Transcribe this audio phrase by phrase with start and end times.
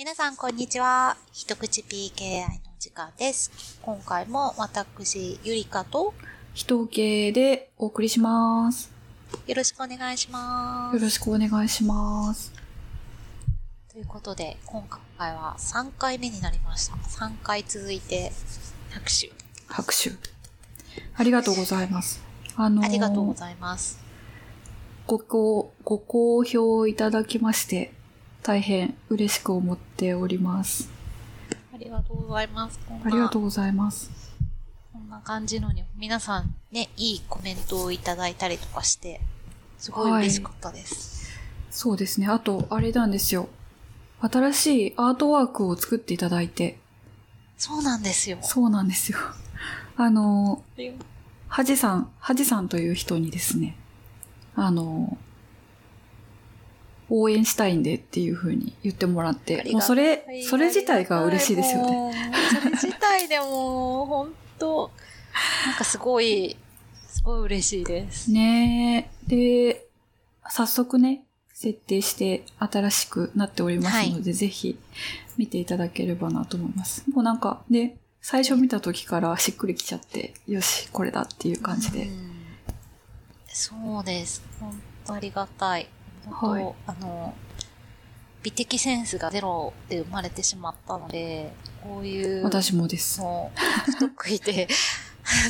[0.00, 1.18] 皆さん、こんにちは。
[1.30, 3.78] 一口 PKI の時間です。
[3.82, 6.14] 今回も私、ゆりかと、
[6.54, 8.90] 人系でお送りします。
[9.46, 11.04] よろしくお願いしまよす。
[11.04, 12.50] ろしくお願いします。
[13.92, 14.82] ということで、今
[15.18, 16.94] 回は3回目になりました。
[16.94, 18.32] 3回続いて、
[18.88, 19.30] 拍手。
[19.66, 20.12] 拍手。
[21.14, 22.22] ありがとうございます。
[22.56, 24.00] あのーありがとうございます。
[25.06, 27.92] ごご、ご好評いただきまして、
[28.42, 30.88] 大変嬉しく思っております。
[31.74, 32.80] ありがとうございます。
[33.04, 34.10] ありがとうございます。
[34.92, 39.20] こんな感じのに、皆さんね、いいコメントをいただいたりとかして、
[39.78, 41.30] すごい嬉しかったです。
[41.70, 42.28] そうですね。
[42.28, 43.48] あと、あれなんですよ。
[44.20, 46.78] 新しいアートワークを作っていただいて、
[47.56, 48.38] そうなんですよ。
[48.40, 49.18] そうなんですよ。
[49.96, 50.94] あのー、
[51.48, 53.76] はじさん、はじさんという人にですね、
[54.54, 55.18] あの、
[57.10, 62.12] 応援したいんでっていう風に言ってもらって、もうそれ、それ自体が嬉しいですよね。
[62.12, 62.32] ね。
[62.60, 64.90] それ自体でも、本当
[65.66, 66.56] なんかすごい、
[67.08, 68.30] すごい嬉しいです。
[68.30, 69.28] ねえ。
[69.28, 69.86] で、
[70.48, 74.78] 早速ね、設定して新しくなっておりますので、ぜひ
[75.36, 77.04] 見ていただければなと思います。
[77.10, 82.04] もうなんかね、最初見た時からしっくりきちゃって、よし、これだっていう感じで。
[82.04, 82.40] うん
[83.52, 84.42] そうです。
[84.60, 85.88] 本当ありがたい。
[86.30, 87.34] 本当、はいあの、
[88.42, 93.20] 美的センスがゼロで生まれてしまったので、こういう私もです。
[93.20, 93.50] の
[93.84, 94.66] 不得意で、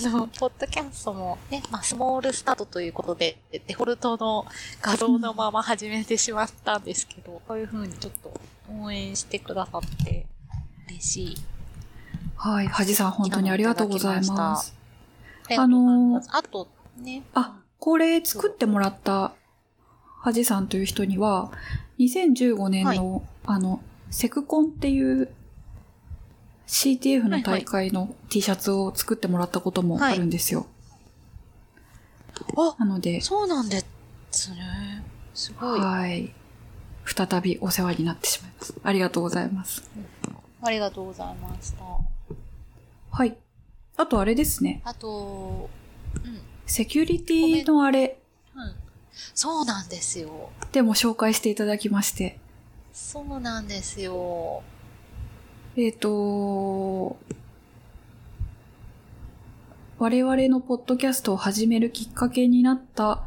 [0.04, 4.44] あの、ポッドキャストもね、まあ、スモールスタートということで、デフォルトの
[4.82, 8.32] 画像のまま始めてしまったんですけど、こういう風にちょっと
[8.72, 10.26] 応援してくださって、
[10.88, 11.36] 嬉しい。
[12.36, 12.66] はい。
[12.66, 14.74] はじさん、本当にありがとうございます。
[15.46, 17.22] ありがとうございますああと、ね。
[17.34, 19.32] あ、これ作ってもらった
[20.22, 21.50] はじさんという人には、
[21.98, 25.28] 2015年の、あの、セクコンっていう
[26.66, 30.66] CTF の大会の T シャツを作ってもらったこともあるんですよ。
[32.56, 33.82] あ、なので、そうなんで
[34.30, 35.04] すね。
[35.34, 35.80] すごい。
[35.80, 36.34] はい。
[37.06, 38.74] 再びお世話になってしまいます。
[38.82, 39.82] ありがとうございます。
[40.62, 41.82] ありがとうございました。
[43.10, 43.36] はい。
[43.96, 44.82] あとあれですね。
[44.84, 45.70] あと、
[46.24, 46.40] うん。
[46.66, 48.19] セキュリティのあれうん。
[49.34, 50.50] そうなんですよ。
[50.72, 52.38] でも紹介していただきまして。
[52.92, 54.62] そうなんですよ。
[55.76, 57.16] えっ、と、
[59.98, 63.22] 我々のポッドキャストを始めるきっかけになった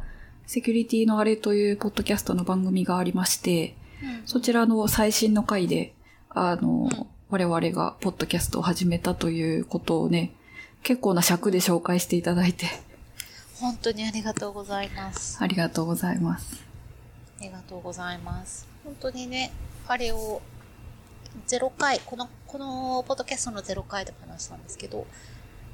[0.46, 5.94] セキュリティのあれというポッドキャストの番組がありまして、うんそちらの最新の回で、
[6.30, 10.34] あの、うん我々がポッドキャストを始めたということをね、
[10.84, 12.66] 結構な尺で紹介していただいて、
[13.60, 15.38] 本当にありがとうございます。
[15.40, 16.64] ありがとうございます。
[17.40, 18.66] ありがとうございます。
[18.84, 19.52] 本当にね、
[19.86, 20.42] あれを、
[21.46, 25.06] 0回、この、このポッドキャストの0回でも話したんですけど、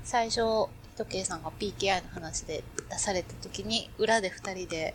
[0.04, 4.94] 最初、ひとけいさんが PKI の話で出された時に、裏で2人で、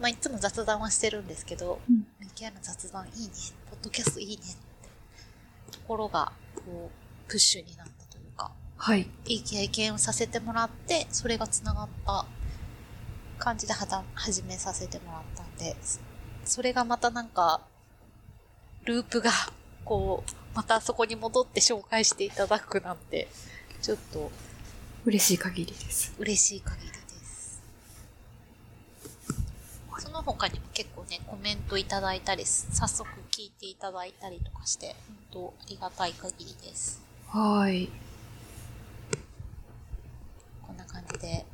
[0.00, 3.32] まあ、いつも雑談はしてるんですけど、うん PKI の雑談いいね、
[3.70, 7.93] ポッドキャストいいねって、ところが、こう、プッシュになったというか、
[8.76, 9.08] はい。
[9.26, 12.26] いい経験をさせてもらって、それが繋がった
[13.38, 16.00] 感じではた始めさせてもらったんで、そ
[16.44, 17.62] それがまたなんか、
[18.84, 19.30] ループが、
[19.84, 23.28] こう、またそこに戻って紹介していただくなんて、
[23.80, 24.30] ちょっと
[25.04, 26.14] 嬉しい限りです。
[26.18, 27.62] 嬉しい限りです。
[29.98, 34.94] その他にも結構ね、コメントいただいたり、早速聞いていただいたりとかして、
[35.32, 37.02] 本当ありがたい限りです。
[37.28, 37.88] はい。
[40.94, 41.44] 感じで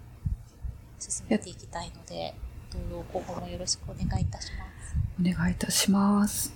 [0.99, 2.35] 進めていきたいので、
[2.73, 4.95] どうぞ今後もよろしくお願いいたします。
[5.21, 6.53] お願いいたします。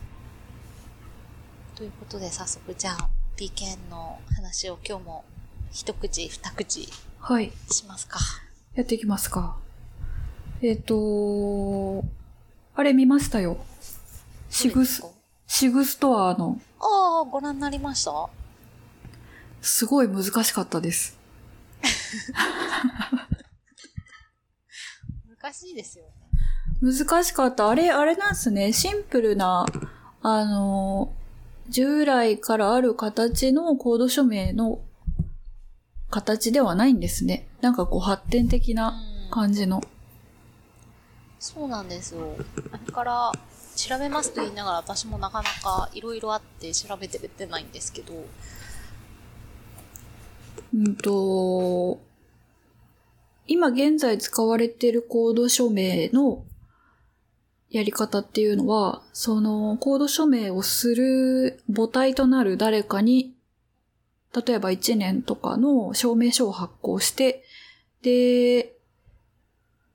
[1.75, 5.25] ということで早速じゃあ PKN の話を今日も
[5.73, 7.51] 一口二口はい。
[7.71, 8.19] しますか。
[8.75, 9.57] やっていきますか。
[10.61, 12.05] えっ、と
[12.77, 13.57] あれ見ましたよ。
[14.51, 15.03] シグス
[15.47, 18.29] シグストアの、ああ、ご覧になりました？
[19.63, 21.14] すごい難しかったです。
[25.43, 26.13] 難しいですよね。
[26.81, 27.69] 難しかった。
[27.69, 28.73] あれ、あれなんですね。
[28.73, 29.67] シンプルな、
[30.23, 31.13] あの、
[31.69, 34.81] 従来からある形のコード署名の
[36.11, 37.47] 形ではないんですね。
[37.61, 39.83] なんかこう発展的なうん感じの。
[41.41, 42.37] そうなんですよ。
[42.71, 43.33] あれから
[43.75, 48.13] 調べますと言いながら私もなかなかいろいろあって調べてれてないんですけど、
[50.75, 52.01] うんと、
[53.47, 56.45] 今現在使われているコード署名の
[57.71, 63.35] やり方っていうのは、そのコード署名をする母体となる誰かに、
[64.35, 67.45] 例えば1年とかの証明書を発行して、
[68.03, 68.75] で、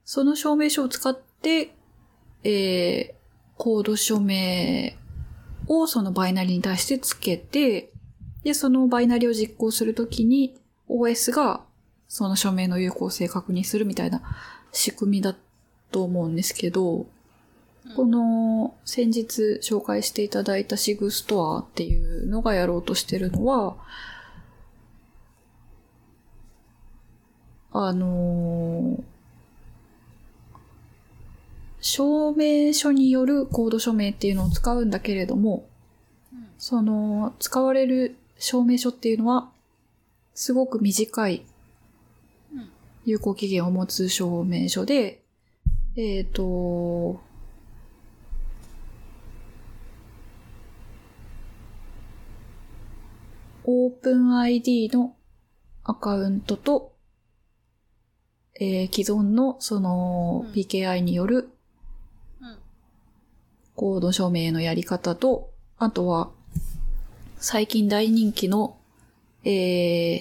[0.06, 1.74] その証明書を使って、
[2.42, 3.14] えー、
[3.58, 4.96] コード署名
[5.66, 7.92] をそのバイナリに対してつけて、
[8.44, 10.59] で、そのバイナリを実行するときに
[10.90, 11.62] OS が
[12.08, 14.20] その署名の有効性確認するみたいな
[14.72, 15.36] 仕組みだ
[15.92, 17.06] と思うんですけど、
[17.96, 23.76] この先日紹介していただいたシグストアっていうのがやろうとしてるのは、
[27.72, 29.02] あのー、
[31.80, 35.64] 証明書によるコード署名っていうのを使うんだけれども、
[36.58, 39.50] その、使われる証明書っていうのは、
[40.40, 41.44] すごく短い
[43.04, 45.20] 有効期限を持つ証明書で、
[45.96, 47.20] えっ、ー、と、
[53.66, 55.14] OpenID の
[55.84, 56.94] アカウントと、
[58.58, 61.50] えー、既存のその PKI による
[63.76, 66.30] コード署名のやり方と、あとは
[67.36, 68.78] 最近大人気の、
[69.44, 70.20] えー、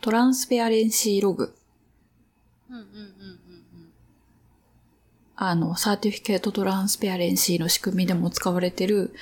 [0.00, 1.54] transparency log。
[5.36, 9.12] あの、 certificate transparency の仕組みでも使われてる、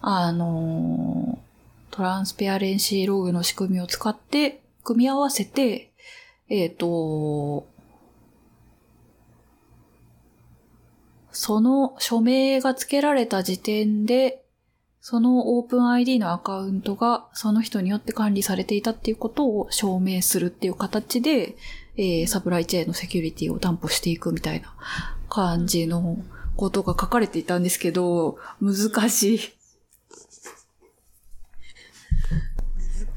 [0.00, 1.38] あの
[1.90, 5.92] transparency log の仕組みを使って、組み合わせて、
[6.48, 7.66] えっ、ー、と、
[11.30, 14.43] その署名が付けられた時点で、
[15.06, 21.56] その OpenID のアカウントがその人によって管理されていたっていうことを証明するっていう形で、
[21.98, 24.74] えー、サプライチェーンのセキュリティを担保していくみたいな
[25.28, 26.16] 感じの
[26.56, 29.40] ことが書かれていたんですけど、難しい。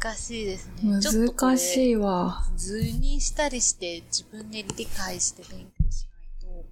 [0.01, 0.91] 難しいですね。
[0.91, 2.43] 難しいわ。
[2.57, 6.65] 図にしたりして自分で理解して勉強しないと。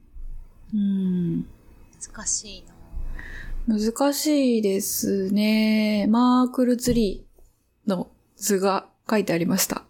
[0.74, 1.46] うん。
[2.02, 2.76] 難しいな。
[3.68, 6.06] 難しいですね。
[6.08, 9.84] マークルツリーの図が書いてありました。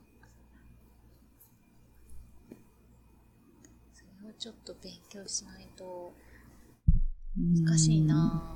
[3.94, 6.14] それをちょっと勉強しないと
[7.38, 8.56] 難しいな。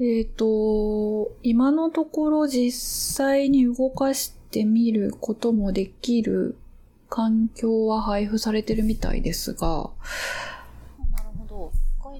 [0.00, 2.72] えっ、ー、と、今のところ実
[3.16, 6.56] 際に動かしてみることもできる
[7.08, 9.90] 環境は配布されてるみたいですが。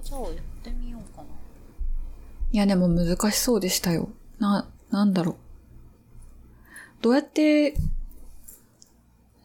[0.03, 0.31] じゃあやっ
[0.63, 1.27] てみようかな。
[2.51, 4.09] いやでも難しそうでしたよ。
[4.39, 5.35] な、なんだろう。
[7.01, 7.75] どうやって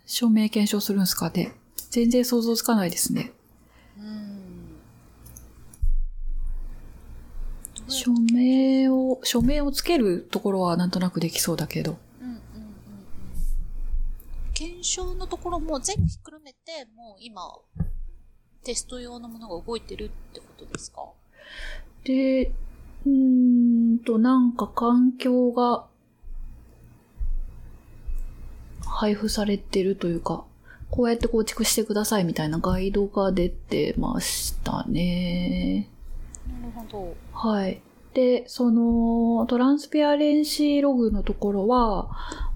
[0.06, 1.55] 証明検証するんですかね。
[1.90, 3.32] 全然想像つかないですね。
[7.88, 11.96] 署名を、署名をつけるところはなんとなくできそうだけど。
[12.20, 12.40] うんうんうんうん。
[14.52, 17.43] 検証のところも全部ひっくるめて、もう今、
[18.64, 21.06] テスト用のものが動いてるってことですか？
[22.05, 22.52] で、
[23.06, 25.87] うんと、なんか環境が
[28.84, 30.44] 配布されてるというか、
[30.90, 35.88] こうやって構築してくださいみたいなガイドが出てましたね。
[36.61, 37.16] なるほど。
[37.32, 37.82] はい。
[38.14, 42.09] で、その、トランスペアレンシーログのところは、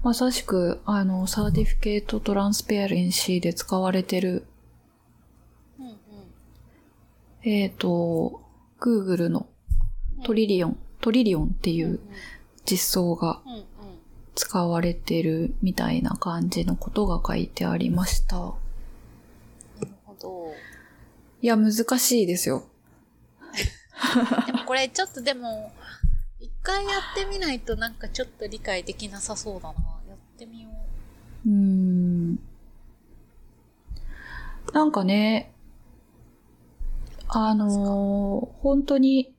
[0.03, 4.45] まさしく、あの、 certificate transparency で使われてる、
[7.43, 8.41] えっ、ー、と、
[8.79, 9.47] Google の
[10.23, 11.99] Trillian、Trillian っていう
[12.65, 13.41] 実装が
[14.35, 18.37] 使われてるみたいな感じのことが書いてありました。
[18.37, 18.51] な
[19.81, 20.53] るほど。
[21.41, 22.63] いや、難しいですよ。
[24.47, 25.73] でもこれちょっとでも、
[26.39, 29.79] 一回やってみないとなんかちょっと理解できなさそうだな。
[30.07, 30.69] やってみよ
[31.45, 31.49] う。
[31.49, 32.35] うん。
[34.71, 35.52] なんかね、
[37.35, 39.33] あのー、本当に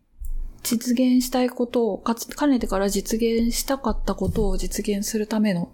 [0.64, 5.72] 実現したいことを、かつ、かねてから実現したかったことを実現するための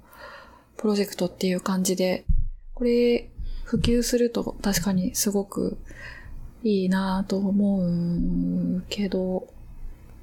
[0.76, 2.26] プロジェクトっていう感じで、
[2.74, 3.30] これ、
[3.64, 5.78] 普及すると確かにすごく
[6.64, 7.86] いいなと思
[8.76, 9.46] うけど。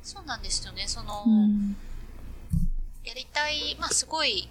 [0.03, 0.83] そうなんですよね。
[0.85, 1.75] その、うん、
[3.05, 4.49] やりたい、まあすごい、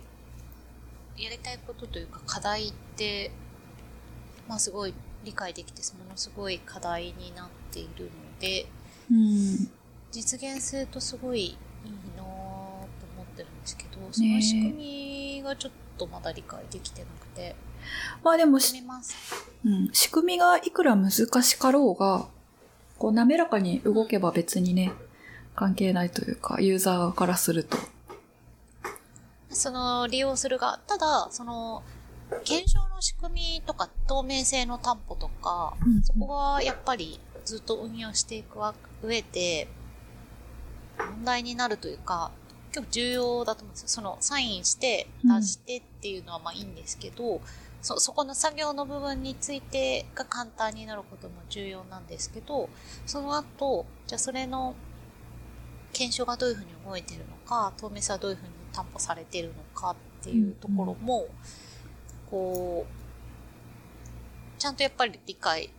[1.19, 3.31] やりたいことというか課題って、
[4.49, 4.95] まあすごい
[5.27, 8.67] 理解できて、ものすごい課題になっているので、
[9.11, 9.69] うん、
[10.13, 11.57] 実現するとすごいいい
[12.17, 12.79] なと思
[13.23, 14.73] ってるんですけど、その仕組
[15.39, 17.57] みがちょっとまだ理解できてなくて。
[18.23, 18.59] まあでも。
[19.65, 22.29] うん、仕組みがいくら難しかろうが、
[22.97, 24.93] こう滑らかに動けば別にね、
[25.57, 27.77] 関係ないというか、ユーザーからすると。
[29.51, 31.83] その利用するが、ただ、その、
[32.45, 38.59] 検証の仕組みとか透明性の担保とか、うんそこはやっぱりずっと運用していく
[39.03, 39.69] 上で、
[40.99, 42.31] 問題になるというか、
[42.73, 43.89] 結構重要だと思うんですよ。
[43.89, 47.41] その、サインして、出してっていうのはまあいいんですけど、
[47.81, 52.69] そ、そこの作業の部分についてが簡単になることも重要なんですけど、
[53.07, 54.75] その後、じゃあそれの
[55.93, 61.29] 検証がどういうふうに動いているのか、透明さはどういうふうに担保されているのかっていうところも、
[62.37, 65.71] こう、ちゃんとやっぱり理解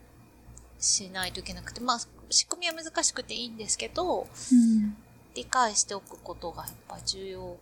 [0.80, 2.00] しないといけなくて、まあ、
[2.32, 4.98] 仕組みは難しくていいんですけど、うん。
[5.36, 7.58] 理解しておくことがやっぱ重要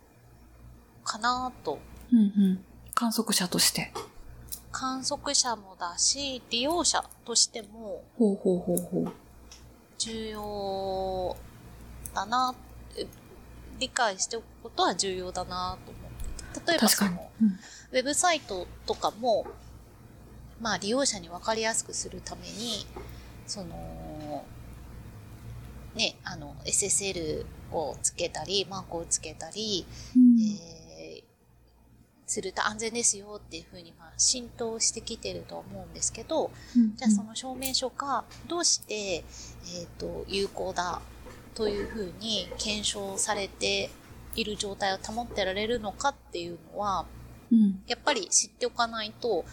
[1.04, 1.78] かなと。
[2.10, 2.64] うんうん。
[2.94, 3.92] 観測者として。
[4.72, 9.12] 観測者もだし、利用者としてもほうほうほうほう。
[9.98, 11.36] 重要
[12.14, 12.54] だな、
[12.96, 13.06] え
[13.78, 16.72] 理解しておくことは重要だなと思って。
[16.72, 17.30] 例えば確かにその、。
[17.42, 17.58] うん
[17.92, 19.46] ウェブサイトとかも、
[20.60, 22.86] まあ利用者に分かりやすくするために、
[23.46, 24.44] その、
[25.94, 30.40] ね、あの、SSL をつけたり、マークをつけたり、うん。
[30.40, 31.36] えー
[32.26, 36.50] すると安全ですよっていうふうにまあ浸透してきてると思うんですけど、
[36.96, 39.24] じゃあその証明書がどうして、えっ、
[39.96, 41.00] と、有効だ
[41.54, 43.90] というふうに検証されて
[44.34, 47.06] いる状態を保ってられるのかっていうのは、
[47.50, 47.82] うん。
[47.86, 49.44] やっぱり知っておかないと、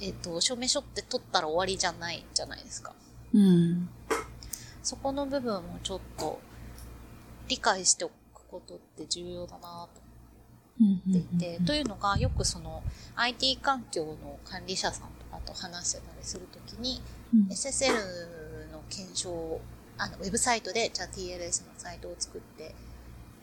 [0.00, 2.92] えっ、と、証明書って取ったら終わりじゃないじゃないですか。
[3.32, 3.88] うん。
[4.82, 6.40] そこの部分をちょっと
[7.48, 8.12] 理解しておく
[8.48, 10.00] ことって重要だなと
[10.80, 10.86] うん。
[10.86, 12.82] 思っていて、というのがよくその
[13.16, 17.00] IT 環境の管理者さんとかと話してたりするときに、
[17.32, 17.92] うん SSL
[18.72, 19.60] の検証を、
[19.98, 22.74] あの、ウェブサイトで、じゃあ TLS のサイトを作って、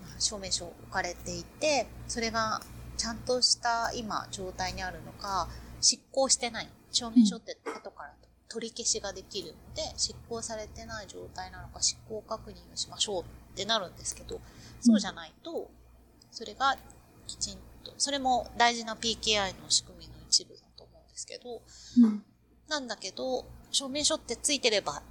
[0.01, 2.61] まあ証明書を置かれていて、それが
[3.01, 5.49] ちゃんとした今状態にあるのか、
[5.81, 6.69] 執行してない。
[6.91, 8.13] 証明書って後から
[8.47, 14.39] 取り消しができるので、執行されてない状態なのか執行確認をしましょうってなるんですけど、
[14.81, 15.71] そうじゃないと、
[16.31, 16.77] それが
[17.25, 21.63] きちんと、それも大事な PKI の仕組みの一部だと思うんですけど、
[22.03, 22.23] うん。
[22.67, 25.01] なんだけど、証明書ってついてれば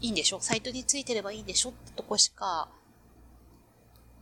[0.00, 0.40] いいんでしょ？
[0.40, 1.70] サイトについてればいいんでしょ？
[1.70, 2.68] ってとこしか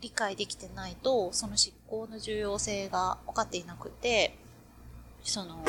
[0.01, 4.37] 理解できてないと、その執行の重要性が分かっていなくて、
[5.23, 5.65] その、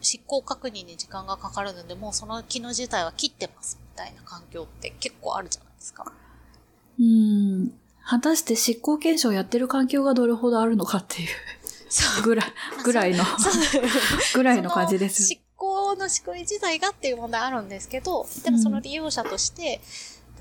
[0.00, 6.12] 執行確認に時間がかかるので、もうその機能自体は切ってますみたいな環境って結構あるじゃないですか。
[6.98, 7.72] うん。
[8.06, 11.28] 果たして執行検証をやってる環境がどれほどあるのかっていう
[11.88, 12.22] そう。
[12.22, 12.46] ぐらい、
[12.84, 13.24] ぐらいの、
[14.34, 15.24] ぐらいの感じです。
[15.24, 19.80] 執行の仕組み自体がっていう問題あるんですけど、でもその利用者として、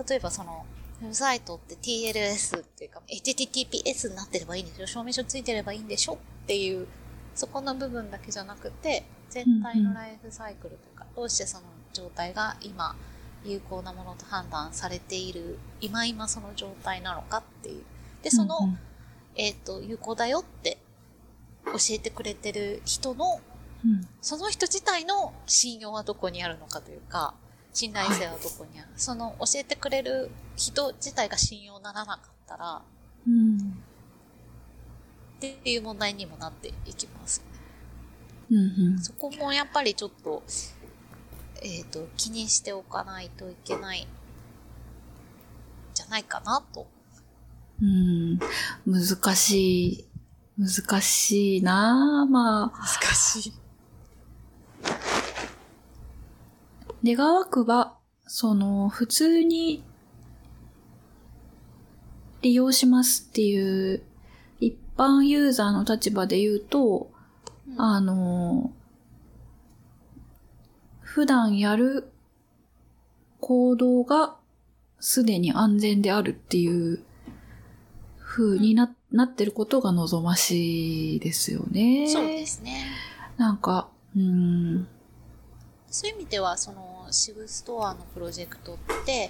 [0.07, 0.65] 例えばその、
[1.03, 4.87] ウェブサイトって TLS っていうか、HTTPS になってればいいんですよ。
[4.87, 6.13] 証明書ついてればいいんでしょ？
[6.13, 6.17] っ
[6.47, 6.87] ていう、
[7.35, 12.95] そこの部分だけじゃなくて、全体のライフサイクルとか、どうしてその状態が今、
[13.43, 17.83] 有効なものと判断されている、今今その状態なのかっていう。
[18.21, 18.79] で、その、うんうん
[19.35, 20.77] えっ、と、有効だよって
[21.65, 23.41] 教えてくれてる人の
[23.83, 27.33] うんその人自体の信用はどこにあるのかというか、
[27.73, 32.81] 信頼性はどこにある、その教えてくれる人自体が信用ならなかったら、
[33.27, 33.57] うん。
[33.57, 33.61] っ
[35.39, 37.43] ていう問題にもなっていきます。
[38.51, 38.61] うんう
[38.95, 38.99] ん。
[39.01, 40.43] そこもやっぱりちょっと、
[41.61, 44.07] えっ、と、気にしておかないといけない、
[45.93, 46.87] じゃないかなと。
[47.81, 48.39] うん。
[48.85, 50.07] 難しい。
[50.57, 52.31] 難しいなぁ。
[52.31, 53.53] まあ、難しい。
[57.03, 59.83] 願わくば、その、普通に
[62.41, 64.03] 利用しますっていう
[64.59, 67.11] 一般ユーザーの立場で言うと、
[67.77, 68.71] あの、
[71.01, 72.11] 普段やる
[73.39, 74.35] 行動が
[74.99, 77.03] すでに安全であるっていう
[78.19, 82.07] 風にな,、なってることが望ましいですよね。
[82.07, 82.85] そうですね。
[83.37, 84.87] なんか、うん、
[85.93, 89.29] そういう意味では、その、シグストアのプロジェクトって、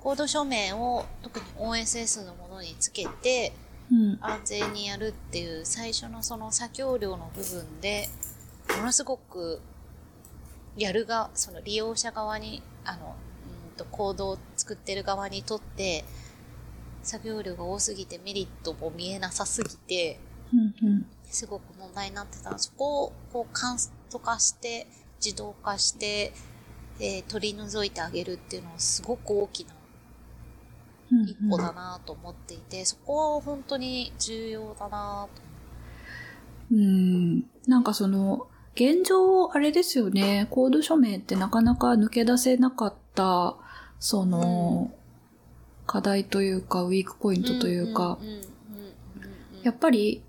[0.00, 3.52] コード署名を特に OSS のものにつけて、
[3.88, 8.08] うん、安全にやるっていう最初のその作業量の部分で、
[8.76, 9.60] ものすごく、
[10.76, 13.14] やるが、その利用者側に、あの、
[13.70, 16.04] うんと、コードを作ってる側にとって、
[17.04, 20.18] 作業量が多すぎてメリットも見えなさすぎて。
[21.24, 24.86] すごく問題になってたそこをこう簡素化して
[25.24, 26.32] 自動化して、
[26.98, 29.72] えー、取り除いてあげるっていうのはすごく大きな
[31.26, 35.42] 一歩だなと思っていて、うんうん、そこは本当に重要だなと。
[36.72, 37.40] うん。
[37.66, 43.56] なんかその、現状、あれですよね、コード署名ってなかなか抜け出せなかった、
[44.00, 45.02] その、うん、
[45.86, 48.18] 課題というか、ウィークポイントというか、
[49.62, 50.22] やっぱり、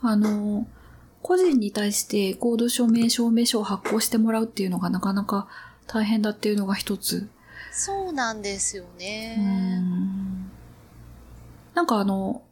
[0.00, 0.66] あの、
[1.26, 5.48] 個人に対してコード署名証明書を発行してもらうっていうのがなかなか
[5.88, 7.28] 大変だっていうのが一つ。
[7.72, 9.36] そうなんですよね。
[11.74, 12.42] なんかあの、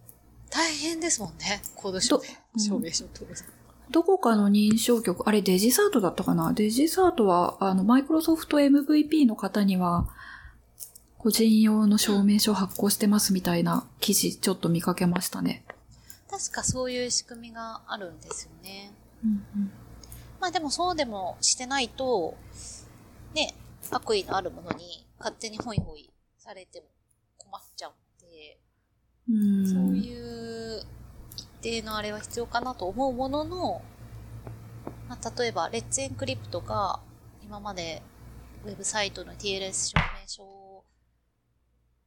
[0.51, 3.25] 大変ですもんね、コード署名証明書と。
[3.93, 6.53] どこかの認証局、あれデジサートだったかな？
[6.53, 10.09] デジサートは、あの、マイクロソフト MVP の方には、
[11.19, 15.65] 個人用の証明書発行してますみたいな記事ちょっと見かけましたね。
[16.37, 18.93] 確かそういう仕組みがあるんですよね。
[19.23, 19.71] うんうん、
[20.41, 22.37] まあでもそうでもしてないと、
[23.35, 23.55] ね、
[23.93, 26.87] 悪意のあるものに勝手にホイホイされても
[27.39, 28.59] 困っちゃうんで、
[29.31, 30.83] うんそういう
[31.37, 33.83] 一定のあれは必要かなと思うものの、
[35.09, 37.01] まあ、例えば、レッツエンクリプトが
[37.43, 38.03] 今まで
[38.67, 40.85] ウェブサイトの TLS 証明書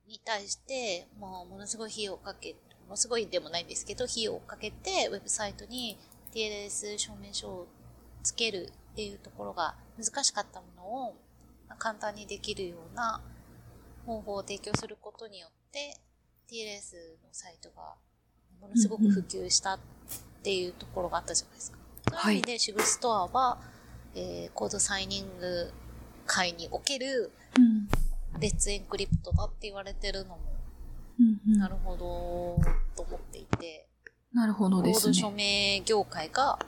[0.05, 2.55] に対して、もうものすごい費用をかけ、
[2.87, 5.97] ものすごいでもないんですけど、費用をかけて、ウェブサイトに
[6.33, 7.67] TLS 証明書を
[8.23, 11.15] つけるっていうところが難しかったものを
[11.77, 13.21] 簡単にできるような
[14.05, 15.97] 方法を提供することによって、
[16.49, 17.95] TLS のサイトが
[18.61, 19.79] ものすごく普及したっ
[20.43, 21.77] ていうところがあったじゃないですか。
[22.21, 23.57] そういう意味で、シグストアは、
[24.15, 25.71] えー、コードサイニング
[26.25, 27.87] 会における、うん
[28.39, 30.37] レッツエンクリプトだって言われてるのも、
[31.47, 31.97] なるほど、
[32.95, 33.87] と思っていて、
[34.33, 35.13] なるほどですね。
[35.13, 36.59] 署名業界が、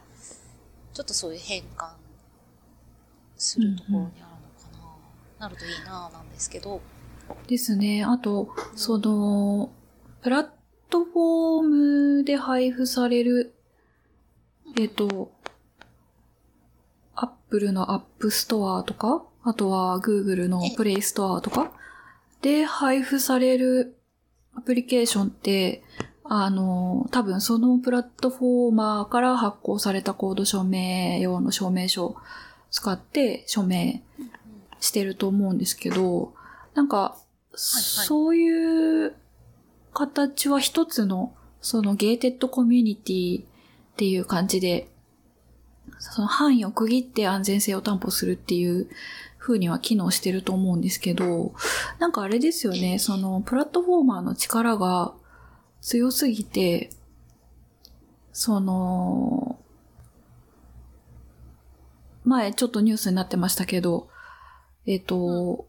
[0.94, 1.92] ちょっとそういう変換
[3.36, 6.82] するところにあるのかな、うんうん、なるといいななんですけど。
[7.48, 8.06] ですね。
[8.06, 9.72] あと、うん、その、
[10.22, 10.48] プラッ
[10.90, 13.54] トフォームで配布される、
[14.78, 15.32] えっ、と、
[17.16, 21.72] Apple の App Store とか、あとは Google の Play Store とか
[22.42, 23.99] で配布される
[24.56, 25.84] アプリケーションって、
[26.24, 32.18] あの、多分そのプラットフォーマーから発行されたコード署名用の証明書を
[32.70, 34.04] 使って署名
[34.80, 36.34] してると思うんですけど、
[36.76, 37.18] なんか、
[37.56, 39.16] そういう
[39.94, 43.46] 形は一つの、そのゲーテッドコミュニティっ
[43.98, 44.88] ていう感じで、
[45.98, 48.88] その範囲を区切って安全性を担保するっていう
[49.40, 51.54] 風には機能してると思うんですけど、
[51.98, 55.16] なんかあれですよね、そのプラットフォーマーの力が
[55.82, 56.92] 強すぎて、
[58.34, 59.60] その、
[62.26, 64.10] 前ちょっとニュースになってましたけど、
[64.86, 65.68] えっ、ー、と、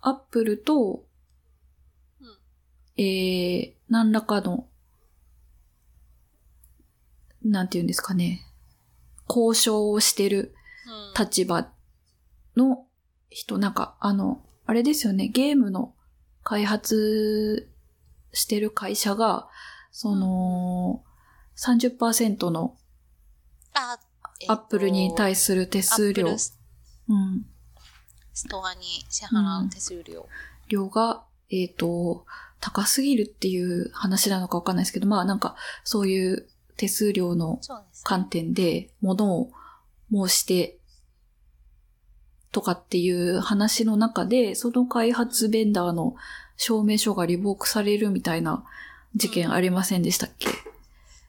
[0.00, 1.04] アップルと、
[2.20, 4.66] うん、えー、何らかの、
[7.44, 8.46] なんて言うんですかね、
[9.28, 10.54] 交渉をしてる
[11.18, 11.71] 立場
[12.56, 12.86] の
[13.30, 15.94] 人、なんか、あの、あれですよね、ゲームの
[16.44, 17.68] 開発
[18.32, 19.48] してる会社が、
[19.90, 22.76] その、うん、30%の
[24.48, 27.46] アップルに対する手数料、うん。
[28.34, 30.22] ストアに支払う手数料。
[30.22, 30.28] うん、
[30.68, 32.24] 量が、えっ、ー、と、
[32.60, 37.60] 高すぎるっていう話なのかわかんないですけど、まあなんか、そういう手数料の
[38.04, 39.50] 観点で、ものを
[40.10, 40.78] 申して
[42.52, 46.14] とかっていう話の中で、その開発ベンダーの
[46.56, 48.62] 証明書がリボークされるみたいな
[49.16, 50.54] 事件ありませんでしたっけ、うん、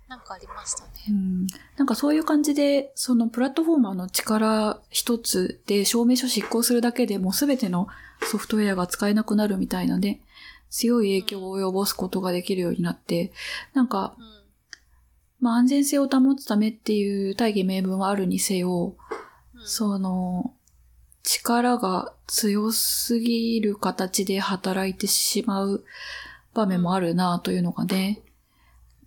[0.09, 0.89] なんかありましたね。
[1.09, 1.47] うん。
[1.77, 7.87] なんかそういう感じで、そのプラットフォーマーの力一つで証明書執行するだけでもうすべての
[8.29, 10.21] ソフトウェアが使えなくなるみたいなね、
[10.69, 13.31] 強い影響を及ぼすことができるようになって、
[13.73, 14.25] なんか、うん、
[15.39, 18.95] まあ安全性を保つためっていう大義名分はあるにせよ、
[19.55, 20.53] うん、その、
[21.23, 25.83] 力が強すぎる形で働いてしまう
[26.53, 28.21] 場面もあるなというのがね、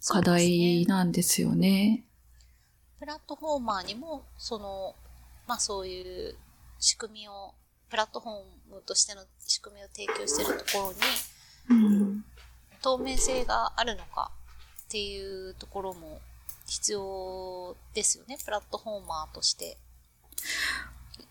[0.07, 2.05] 課題なんですよね。
[2.99, 4.95] プラットフォーマーにも、その、
[5.47, 6.35] まあそういう
[6.79, 7.53] 仕組みを、
[7.91, 10.95] プラットフォームとしての仕組みを提供しているとこ
[11.69, 12.25] ろに、うん、
[12.83, 14.33] 透明性があるのか
[14.87, 16.21] っていうところも
[16.67, 19.77] 必要ですよね、プラットフォーマーとして。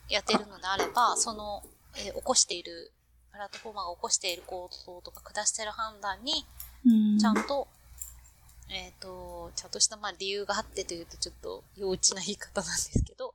[0.10, 1.64] やってるのであれば、その、
[1.98, 2.92] えー、起こしている、
[3.32, 6.46] プラットフォーマーが起こしている行動とか下している判断に、
[7.20, 7.68] ちゃんと、
[8.70, 13.34] えっ、と、ちゃんとしたまあ理由があってというとちょっと幼稚な言い方なんですけど、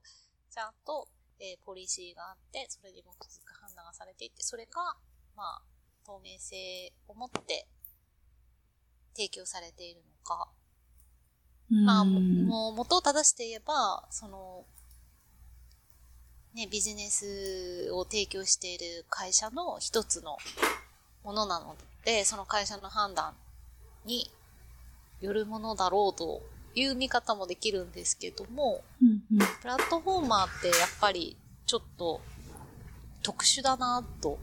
[0.51, 4.97] ちゃんと、えーポリシーがあって、それに基づく判断がされていて、それが、
[5.37, 5.63] まあ、
[6.05, 7.67] 透明性を持って
[9.15, 10.49] 提供されているのか、
[11.71, 14.65] まあ、もう元を正して言えば、その、
[16.55, 20.37] ね、ビジネスを提供している会社の一つの
[21.25, 23.35] ものなので、その会社の判断
[24.05, 24.31] に
[25.21, 26.43] よるものだろうと
[26.75, 31.37] いう見方もできるんですけども、うんうんプラットフォーマーってやっぱり
[31.67, 32.21] ちょっと
[33.23, 34.39] 特殊だなと。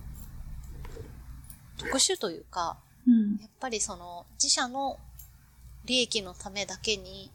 [1.78, 4.98] 特殊というか、うんやっぱりその自社の
[5.86, 7.32] 利益のためだけに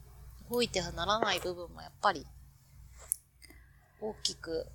[0.51, 2.27] 動いてはならない部分もやっぱり
[4.03, 4.67] 大きく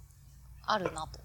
[0.65, 1.19] あるなと。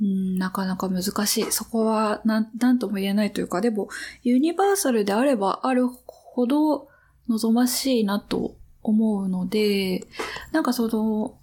[0.00, 1.52] うん、なかなか難しい。
[1.52, 3.88] そこは、なん、なんとも言えないというか、でも、
[4.22, 6.88] ユニバーサルであればあるほど
[7.28, 10.06] 望ましいなと思うので、
[10.52, 11.38] なんかその、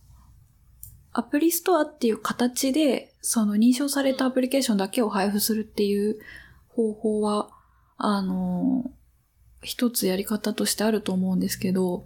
[1.12, 6.20] アプリストアっていう形で、その認証されたアプリケーションだけを配布するっていう
[6.70, 7.50] 方法は、
[7.98, 8.92] あの、
[9.62, 12.06] 一つやり方としてあると思うんですけど、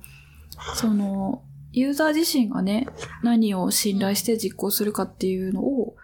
[0.75, 1.43] その、
[1.77, 2.87] ユーザー自身がね、
[3.23, 5.95] 何を信頼して実行するかっていうのを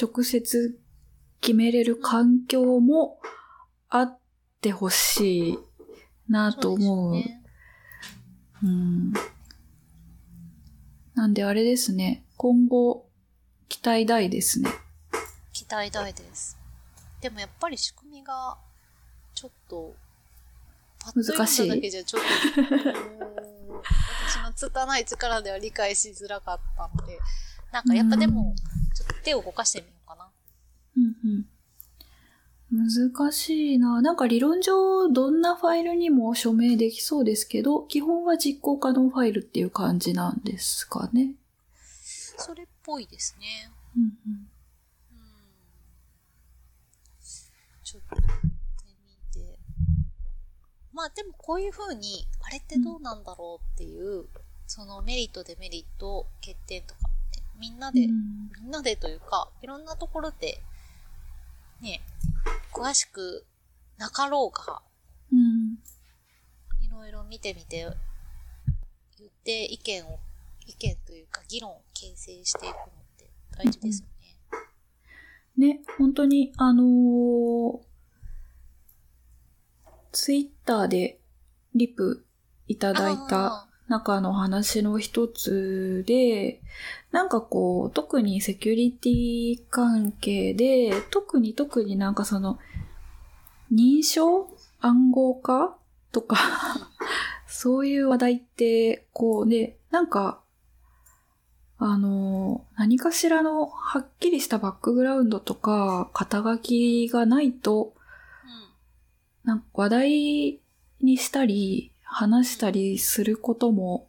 [0.00, 0.78] 直接
[1.40, 3.18] 決めれる環境も
[3.88, 4.18] あっ
[4.60, 5.58] てほしい
[6.28, 7.04] なと思う。
[7.06, 7.42] そうね。
[8.62, 9.12] うん。
[11.14, 13.06] なんであれですね、今後
[13.68, 14.70] 期待大ですね。
[15.52, 16.58] 期待大です。
[17.20, 18.56] でもやっぱり仕組みが
[19.34, 19.94] ちょっと、
[20.98, 23.40] パッと読んだだけじゃちょっと、
[24.54, 27.18] 拙い力では理解しづらかったので、
[27.72, 28.54] なんかやっぱでも、
[28.94, 30.28] ちょっと手を動かしてみようかな。
[30.96, 31.46] うんうん。
[32.70, 34.02] 難しいな。
[34.02, 41.34] なんか理論上どんなファイルにも署名できそうですけど、基本は実行可能ファイルっていう感じなんですかね。
[42.36, 43.70] それっぽいですね。
[43.96, 44.32] うんうん。
[44.32, 44.48] うん。
[47.84, 49.58] ちょっとて。
[50.92, 54.26] まあでもこういう風に、あれってどうなんだろうっていう、
[54.66, 60.60] そのメリットデメリット、欠点とかって、みんなで、うんみんなでというか、いろんなところで、
[61.80, 62.00] ね、
[62.72, 63.44] 詳しく
[63.98, 64.80] なかろうが、
[65.32, 65.78] うん。
[66.84, 67.86] いろいろ見てみて、
[69.18, 70.18] 言って意見を、
[70.66, 72.86] 意見というか議論を形成していくのっ
[73.18, 74.06] て大事ですよ
[75.58, 75.74] ね。
[75.74, 77.94] ね、本当に、あのー
[80.14, 81.18] ツイッターで
[81.74, 82.24] リプ
[82.68, 86.60] いただいたあ中の話の一つで、
[87.10, 92.58] なんかこう、特にセキュリティ関係で、特に特になんかその、
[93.72, 94.48] 認証
[94.80, 95.76] 暗号化
[96.12, 96.36] とか、
[97.46, 100.40] そういう話題って、こうね、なんか、
[101.78, 107.94] あの、何かしらのはっきりしたバックグラウンドとか、肩書きがないと、
[109.44, 109.48] うん。
[109.48, 110.60] なんか話題
[111.00, 114.08] にしたり、話したりすることも、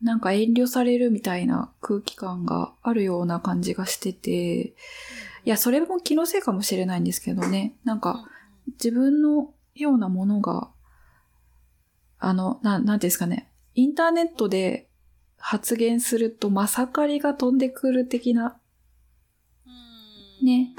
[0.00, 4.30] なんか遠慮されるみたいな空気感があるような感じがしてて、
[4.64, 4.74] い
[5.44, 7.74] や、それも気のせいかもしれないんですけどね。
[7.84, 8.26] なんうん、か、
[8.82, 10.70] 自分のようなものが、
[12.18, 13.50] あの、ななんですかね。
[13.74, 14.88] インターネットで
[15.36, 18.58] 発言すると、まさかりが飛んでくる的な
[19.66, 20.46] うん。
[20.46, 20.74] ね、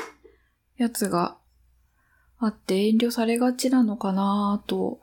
[0.77, 1.38] やつが
[2.39, 4.99] あって遠慮されがちなのかなと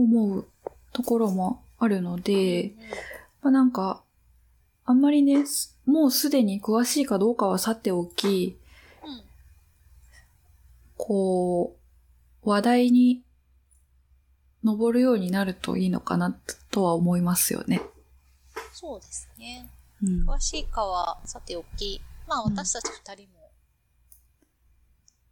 [0.00, 0.46] 思う
[0.92, 2.72] ところもあるので、
[3.42, 4.02] まあ、なんか、
[4.84, 8.56] あんまりね、すもうすでに詳しいかどうかはさておき。
[10.96, 11.76] こ
[12.44, 13.22] う、話題に
[14.62, 16.36] 上るようになるといいのかな
[16.70, 17.80] とは思いますよね。
[18.72, 19.70] そうですね。
[20.02, 20.28] うん。
[20.28, 23.50] 詳しいかはさておき、まあうん私たち二人も、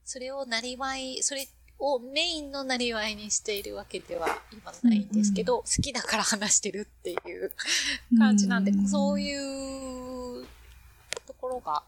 [0.04, 1.46] それをなりわい、それ
[1.78, 7.52] をメインのなりわいにしているわけでは今ないんですけど、好きだから話してるっていう
[8.18, 10.46] 感じなんで、そうういう
[11.26, 11.82] ところが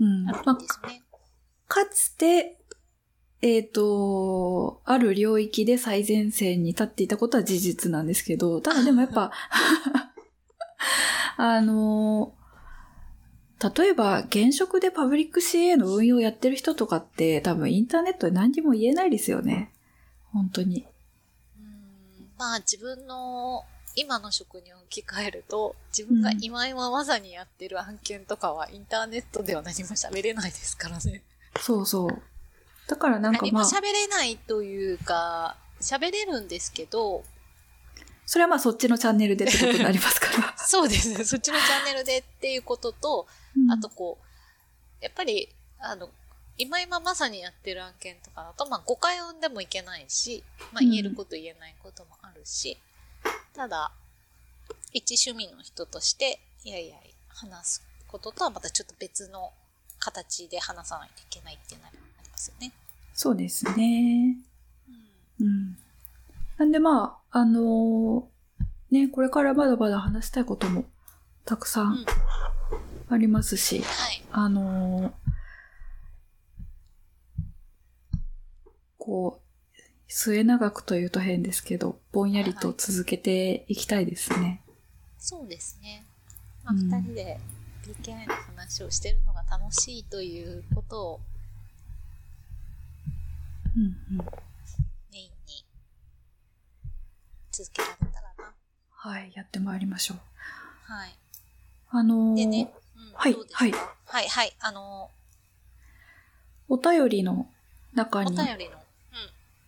[0.00, 0.04] ん。
[0.04, 0.28] うん。
[0.28, 1.02] あまあるんですね。
[1.68, 2.58] かつて、
[3.40, 9.30] えっ、と、ある領域で最前線に立っていたことは事実なんですけど、ただでもやっぱ、
[11.36, 12.34] あの、
[13.60, 19.72] 例えば現職でパブリック CA の運用やってる人とかって多分インターネットで何にも言えないですよね。
[20.32, 20.86] 本当に。
[21.58, 23.64] うんまあ自分の
[23.96, 31.22] 今の職に置き換えると、自分が今今まさにやってる案件とかはインターネットでは何も喋れないですからね。
[31.60, 32.22] そうそう。
[32.86, 37.24] だからなんか何もまあ、喋れないというか、喋れるんですけど、
[38.24, 40.54] それはまあそっちのチャンネルでってことになりますから。
[40.64, 41.24] そうですね。
[41.24, 46.10] そっちのチャンネルでっていうことと、うんあとこう、やっぱり、あの、
[46.56, 52.78] 今今まさにやってる案件とかだと、まあ誤解を生んでもいけないし、まあうん言えること言えないこともあるし、
[53.54, 53.92] ただ、
[54.92, 56.96] 一趣味の人として、いやいや、
[57.28, 59.52] 話すこととはまたちょっと別の
[59.98, 62.72] 形で話さないといけないっていうのがありますよね。
[63.14, 64.36] そうですね。
[65.40, 65.76] うん。
[66.56, 68.38] なんでまあ、あのー
[68.90, 70.84] ね、これからまだまだ話したいことも
[71.44, 72.06] たくさうんん
[73.10, 74.22] ありますし、はい。
[74.32, 75.12] あのー
[78.98, 84.62] こう、末永くというと変ですけど、ぼんやりと続けていきたいですね。
[85.18, 86.04] そうですね。
[86.64, 87.38] まあ、うん二人で
[88.02, 91.20] PKI の話をしてるのが楽しいということを
[93.76, 93.82] うん
[94.18, 94.26] うん。
[95.12, 95.64] メインに
[97.52, 98.52] 続けられたらな。
[98.90, 100.18] はい、やってまいりましょう。
[100.92, 101.16] はい。
[101.90, 102.87] あのーでね、うん
[103.18, 103.72] はいはい。
[104.06, 104.56] はい、はい。
[104.60, 105.10] あの
[106.68, 107.48] お便りの
[107.94, 108.80] 中ー、おに、便りの、うん。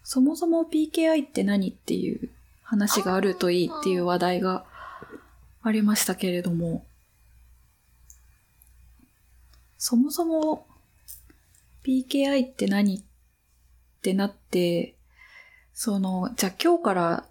[0.05, 2.31] そもそも PKI って何っていう
[2.63, 4.65] 話があるといいっていう話題が
[5.63, 6.85] ありましたけれども、
[9.79, 10.65] そもそも
[11.85, 13.03] PKI って何っ
[14.01, 14.95] てなって、
[15.75, 17.25] その、じゃあ今日から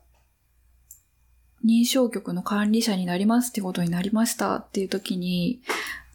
[1.65, 5.62] 認証局の管理者になりますってことになりましたっていう時に、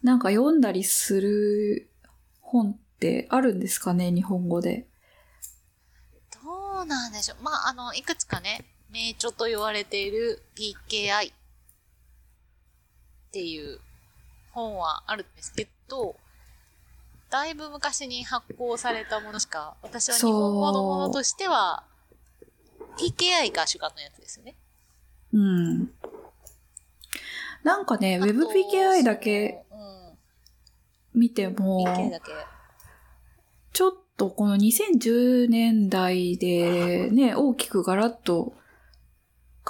[0.05, 1.89] なんか読んだりする
[2.39, 4.85] 本ってあるんですかね日本語で？
[6.43, 7.43] どうなんでしょう。
[7.43, 11.35] まあ、あの、いくつかね、名著と言われている PKI っ
[13.31, 13.79] ていう
[14.51, 16.15] 本はあるんですけど、
[17.31, 21.83] だいぶ昔に発行されたものしか、私は日本語のものとしては、
[22.99, 24.53] PKI が主眼のやつですよね。
[25.33, 25.91] うん。
[27.63, 29.64] なんかね、WebPKI だけ、
[31.15, 31.85] 見ても。
[33.73, 38.53] ちょっとこの2010年代でね、大きくガラッと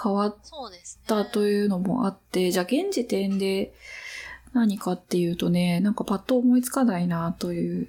[0.02, 0.36] 変わっ。
[1.08, 3.74] たというのもあって、じゃあ現時点で
[4.54, 7.88] 何かっていうとね、なんかパッと思いつかないなという。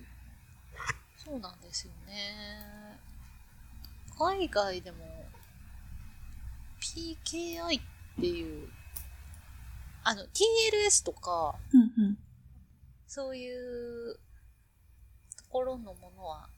[1.16, 2.98] そうなんですよね。
[4.18, 4.98] 海外でも
[6.80, 7.82] PKI っ
[8.20, 8.68] ていう、
[10.04, 12.18] あの TLS とか、うんうん。
[13.16, 14.18] そういう
[15.38, 16.50] ところのものは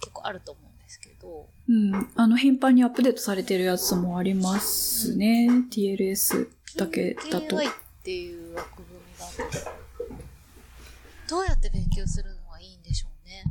[0.00, 2.10] 結構あると思うんですけど、うん。
[2.16, 5.46] あの、頻繁にアップデートされてるやつもありますね。
[5.70, 7.56] TLS だけだと。
[7.56, 9.26] PKI っていう枠組みだ
[10.08, 10.14] と、
[11.30, 13.44] どうやって勉強するのがいいんでしょうね。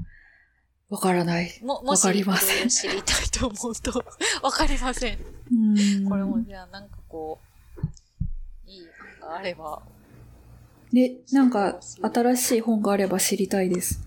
[0.89, 1.57] わからない。
[1.63, 4.03] も、もし、わかりません知りたいと思うと、
[4.43, 5.17] わかりません。
[5.53, 6.09] うん。
[6.09, 7.39] これもじゃあなんかこ
[7.77, 8.81] う、いい
[9.21, 9.81] 案があれば、
[10.91, 14.01] ね、なんか新しい本があれば知りたいです。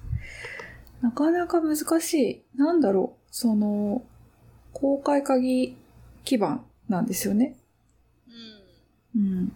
[1.00, 2.42] なかなか難しい。
[2.56, 3.28] なんだろう。
[3.30, 4.02] その、
[4.72, 5.76] 公開鍵
[6.24, 7.56] 基盤なんですよね。
[9.14, 9.20] うん。
[9.20, 9.52] うん。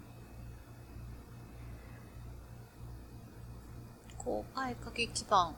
[4.18, 5.54] 公開鍵基盤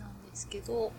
[0.00, 0.92] なんですけど、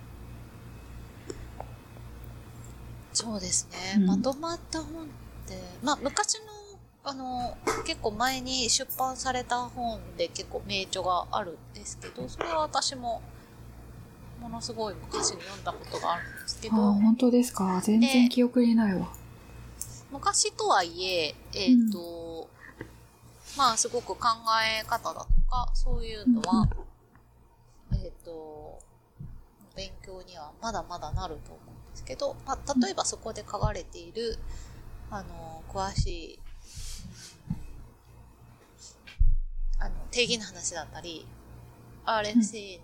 [3.13, 5.07] そうですね、うんまとまった本っ
[5.47, 6.58] て、まあ昔の、
[7.03, 13.21] あの、結構前に出版された本で結構名著があるんですけど、それは私も
[14.41, 17.81] ものすごい昔に読んだことがあるんですけああ、ど、本当ですか？
[17.83, 19.07] 全然記憶にないわ。
[20.11, 22.47] 昔とはいえ、えっ、と、
[23.57, 24.17] まあすごく考
[24.81, 26.67] え方だとか、そういうのは、
[27.93, 28.79] えっ、と、
[29.75, 34.37] 勉強にはまだまだなると思うんですけど、まあ、例えばそこで書かれている、
[35.11, 36.39] あの、詳しい、
[40.11, 41.25] 定義の話だったり、
[42.05, 42.79] RFC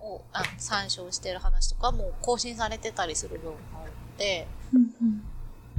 [0.00, 5.22] を、あ参照してる話とかも更新されてたりする部分があるので、うんうん。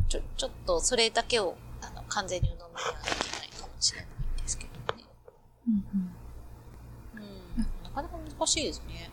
[0.08, 5.04] ちょ、ちょっとそれだけをあの完全に鵜呑みにはできないかもしれないんですけどね。
[5.68, 6.14] うんうん
[7.16, 7.84] うん。
[7.84, 9.10] なかなか難しいですね。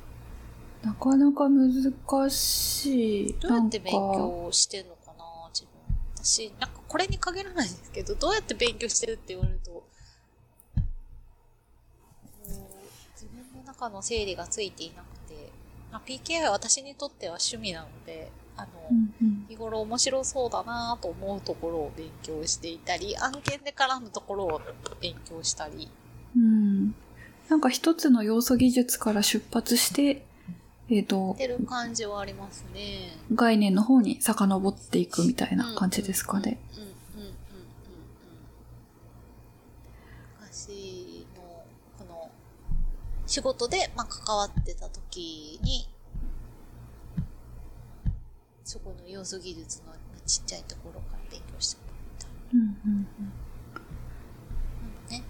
[0.83, 3.35] なかなか難しい。
[3.41, 5.73] どうやって勉強してんのかな自分。
[6.17, 10.83] 私、なんかこれに限らないんですけど、どうやって勉強してるって言われると、こう
[13.15, 15.51] 自分の中の整理がついていなくて、
[15.93, 19.47] まあ、PKI は私にとっては趣味なので、あの、うんうん。
[19.49, 24.61] 日頃面白そうだなと思うところを勉強していたり、案件で絡むところを
[25.01, 25.89] 勉強したり、
[26.37, 26.95] うん。
[27.49, 30.27] なんか一つの要素技術から出発して
[30.89, 33.11] えっ、と、出る感じはありますね。
[33.35, 36.61] 概念の方に遡っていくみたいな感じですかね。
[36.77, 36.86] うんうん。
[43.27, 45.89] 仕事で、まあ、関わってた時に、
[48.65, 49.93] そこの要素技術の
[50.27, 52.29] ちっちゃいところから勉強してもらった。
[52.55, 53.33] うんうんうん
[54.83, 55.25] なんでね、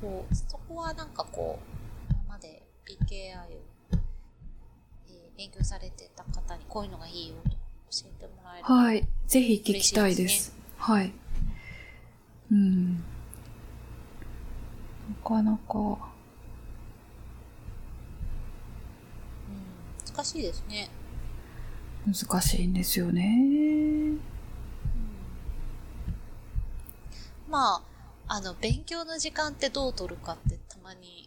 [0.00, 3.60] こう、そこはなんかこう、今まで PKI を、
[5.08, 7.56] えー勉強されてた方にこういうのがいいよと教
[8.06, 8.64] えてもらえる。
[8.66, 9.08] はい。
[9.26, 10.20] ぜひ聞きたいです。
[10.22, 11.12] 嬉しいですはい。
[12.52, 12.96] うん。
[12.96, 13.00] な
[15.24, 15.82] かなか、う
[20.09, 20.90] ん、難しいですね。
[22.06, 24.18] 難しいんですよね。
[27.48, 27.82] ま
[28.28, 31.26] あ、あの、勉強の時間ってどう取るかってたまに、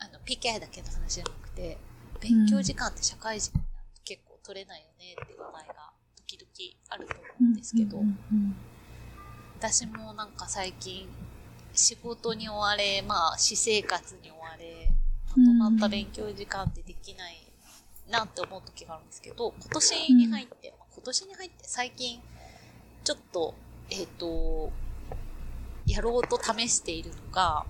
[0.00, 1.78] あの、PKI だけの話じゃなくて、
[2.20, 5.74] 勉強時間って社会人になると結構取れないよねっていう話題が
[6.16, 8.56] 時々あると思うんですけど、うんうん
[9.56, 11.08] 私もなんか最近、
[11.72, 14.90] 仕事に追われ、まあ、私生活に追われ、
[15.28, 17.53] まとまった勉強時間ってできない
[18.10, 22.20] なって思う時があるんですけど、今年に入って、今年に入って最近、
[23.02, 23.54] ちょっと、
[23.90, 24.72] えっ、と、
[25.86, 27.66] やろうと試しているのが、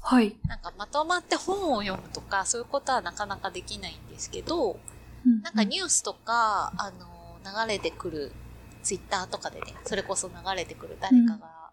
[0.00, 0.36] はい。
[0.46, 4.78] なんかまとまって本を読むとか、そういうことはなかなかできないんですけど、
[5.24, 5.42] うん。
[5.42, 8.32] なんかニュースとか、あの、流れてくる、
[8.82, 11.70] ツイッターとかでね、それこそ流れてくる誰かが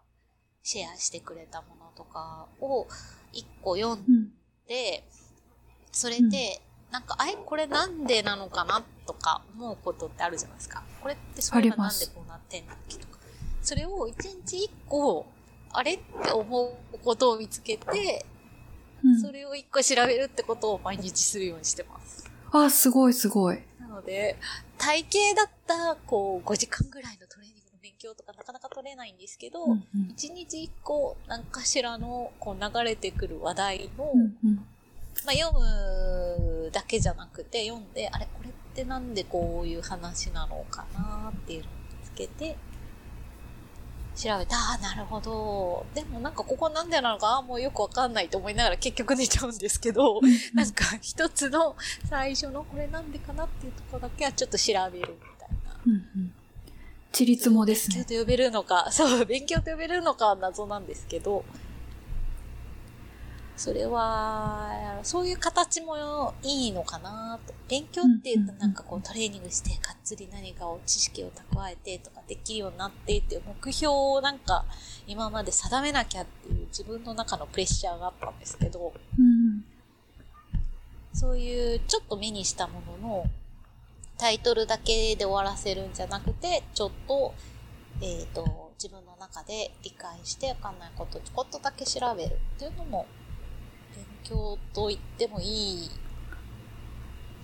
[0.64, 2.88] シェアしてくれたものとかを
[3.32, 4.32] 一個読んうん。
[4.66, 5.04] で、
[5.92, 6.60] それで、
[6.94, 7.34] なんか、あれ？
[7.34, 8.84] これなんでなのかな？
[9.04, 10.84] とか思うことってあるじゃないですか。
[11.00, 13.18] これってそういえばありまなんですこうなってんだっけとか。
[13.62, 15.26] それを一日一個、
[15.72, 15.94] あれ？
[15.94, 18.24] って思うことを見つけて、
[19.02, 22.30] うんそれを一個調べるってことを毎日するようにしてます。
[22.52, 23.58] あ、すごいすごい。
[23.80, 24.36] なので、
[24.78, 25.04] 体
[25.34, 34.66] 型だったら、こう、5時間ぐらいのトレーニングの勉強とかなかなか取れないんですけど、うんうん一日一個、何かしらの、こう、流れてくる話題の、うんうん
[35.24, 42.56] まあ、読むだけじゃなくて、読んで、あれ、これってなんでこういう話なのかなっていうのを見つけて、
[44.16, 45.86] 調べて、ああ、なるほど。
[45.94, 50.20] でもなんかここなんでなのか、ああ、もうよくわかんないと思いながら結局寝ちゃうんですけど、
[50.54, 51.76] なんか一つの
[52.08, 55.80] 最初のこれなんでかなっていうところだけはちょっと調べるみたいな。
[55.86, 56.34] うんうん。
[57.10, 57.96] ちりつもですね。
[57.96, 61.44] 勉強と呼べるのか、そう、勉強と呼べるのかは謎なんですけど、
[63.56, 67.54] それは、そういう形もいいのかなと。
[67.68, 74.64] 勉強って言うとなんかこうトレーニングして、がっつり何かを知識を蓄えてとかできるようになってっていう目標をなんか
[75.06, 79.64] 今まで定めなきゃっていう自分の中のプレッシャーがあったんですけど、うん。
[81.12, 83.26] そういうちょっと目にしたものの
[84.18, 87.34] タイトルだけで終わらせるんじゃなくて、ちょっと、
[88.00, 93.06] えっ、と、自分の中で理解してわかんないことをちょこっとだけ調べるっていうのも、
[94.24, 95.44] 勉強と言ってもい
[95.84, 95.90] い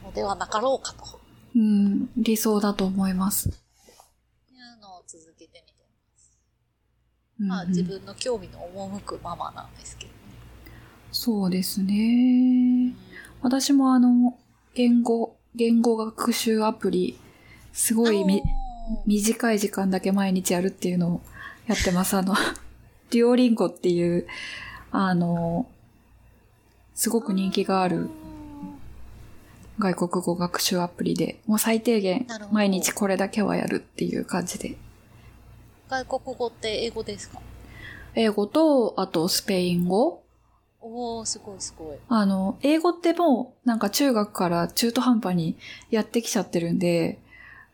[0.02, 1.20] のではなかろうかと
[1.54, 2.08] うん。
[2.16, 3.48] 理想だと思います。
[3.48, 6.32] いうのを続けてみてます。
[7.38, 10.16] うんうんまあ自分の興味の赴くままなんですけどね。
[11.12, 12.94] そうですね。
[13.42, 14.38] 私もあの、
[14.74, 17.18] 言語、言語学習アプリ、
[17.72, 18.42] すごいみ
[19.06, 21.20] 短い時間だけ毎日やるっていうのを
[21.66, 22.16] やってます。
[22.16, 22.34] あの、
[23.10, 24.26] デュオリンゴっていう、
[24.92, 25.66] あの、
[27.00, 28.10] すごく人気がある
[29.78, 34.76] 外国語学習アプリで、もう最低限毎日これだけはやるっていう感じで。
[35.88, 37.40] 外国語って英語ですか？
[38.14, 40.22] 英語と、あとスペイン語。
[40.82, 41.96] おー、すごいすごい。
[42.06, 45.56] あの、英語ってもうなんか中学から中途半端に
[45.90, 47.18] やってきちゃってるんで、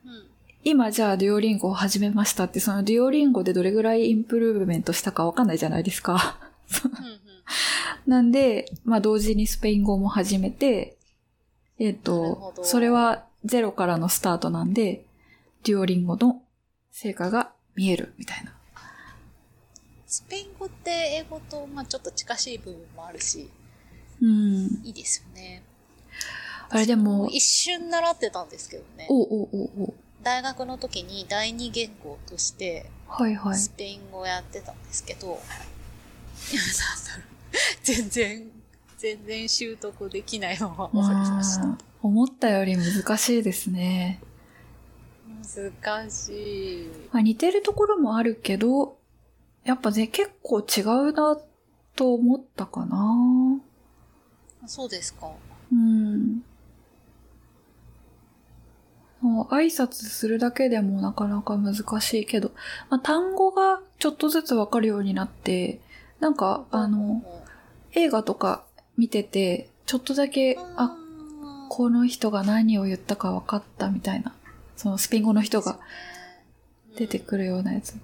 [0.04, 0.26] うん。
[0.62, 6.38] 今じゃあデュオリンゴを始めましたって、そのデュオリンゴでどれぐらいインプルーブメントしたかわかんないじゃないですか。
[6.84, 7.25] うんうん
[8.06, 10.96] なんで、まあ同時にスペイン語も始めて、
[11.78, 15.04] えっ、なるほどと、それはゼロからのスタートなんで、
[15.64, 16.42] デュオリンゴの
[16.90, 18.52] 成果が見えるみたいな。
[20.06, 23.50] スペイン語って英語と、まあ、ちょっと近しい部分もあるし、
[24.20, 24.80] うん。
[24.84, 25.62] いいですよね。
[26.68, 29.06] あれでも、一瞬習ってたんですけどね。
[29.10, 33.56] おおおお大学の時に第二言語としてはいはい。
[33.56, 37.35] スペイン語をやってたんですけど、 いや、なんだろう。
[37.82, 38.50] 全然、
[38.98, 41.64] 全然習得できないまま終わりました。
[41.64, 44.20] うん思ったより難しいですね。
[45.82, 46.88] 難しい。
[47.10, 48.98] まあ、似てるところもあるけど、
[49.64, 51.36] やっぱね、結構違うな
[51.96, 53.60] と思ったかな。
[54.66, 55.32] そうですか。
[55.72, 56.42] うん。
[59.22, 62.52] の、挨拶するだけでもなかなか難しいけど、
[62.88, 65.80] まあ、単語がちょっとずつわかるようになって、
[66.20, 67.22] なんか、あの、
[67.92, 68.64] 映画とか
[68.96, 70.96] 見てて、ちょっとだけ、あ、
[71.68, 74.34] この人が何を言ったか分かったみたいな、
[74.76, 75.78] そのスペイン語の人が
[76.96, 77.96] 出てくるようなやつ。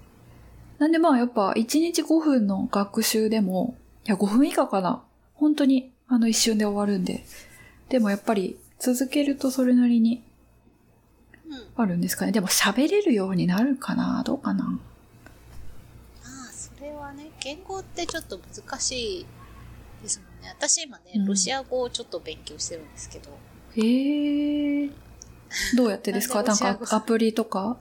[0.79, 5.01] なんでまあやっぱ1日5分の学習でも、いや5分以下かな。
[5.33, 7.23] 本当にあの一瞬で終わるんで。
[7.89, 10.23] でもやっぱり続けるとそれなりに
[11.75, 12.31] あるんですかね。
[12.31, 14.23] でも喋れるようになるかな？
[14.25, 14.77] どうかな、
[17.43, 19.25] 言語ってちょっと難しい
[20.01, 20.49] ですもんね。
[20.57, 21.25] 私今ね、うん。
[21.25, 23.31] ロシア語をちょっと勉強してるんですけど、
[23.75, 24.89] へえ。
[25.75, 26.41] どうやってですか？
[26.41, 27.77] ななんかアプリとか？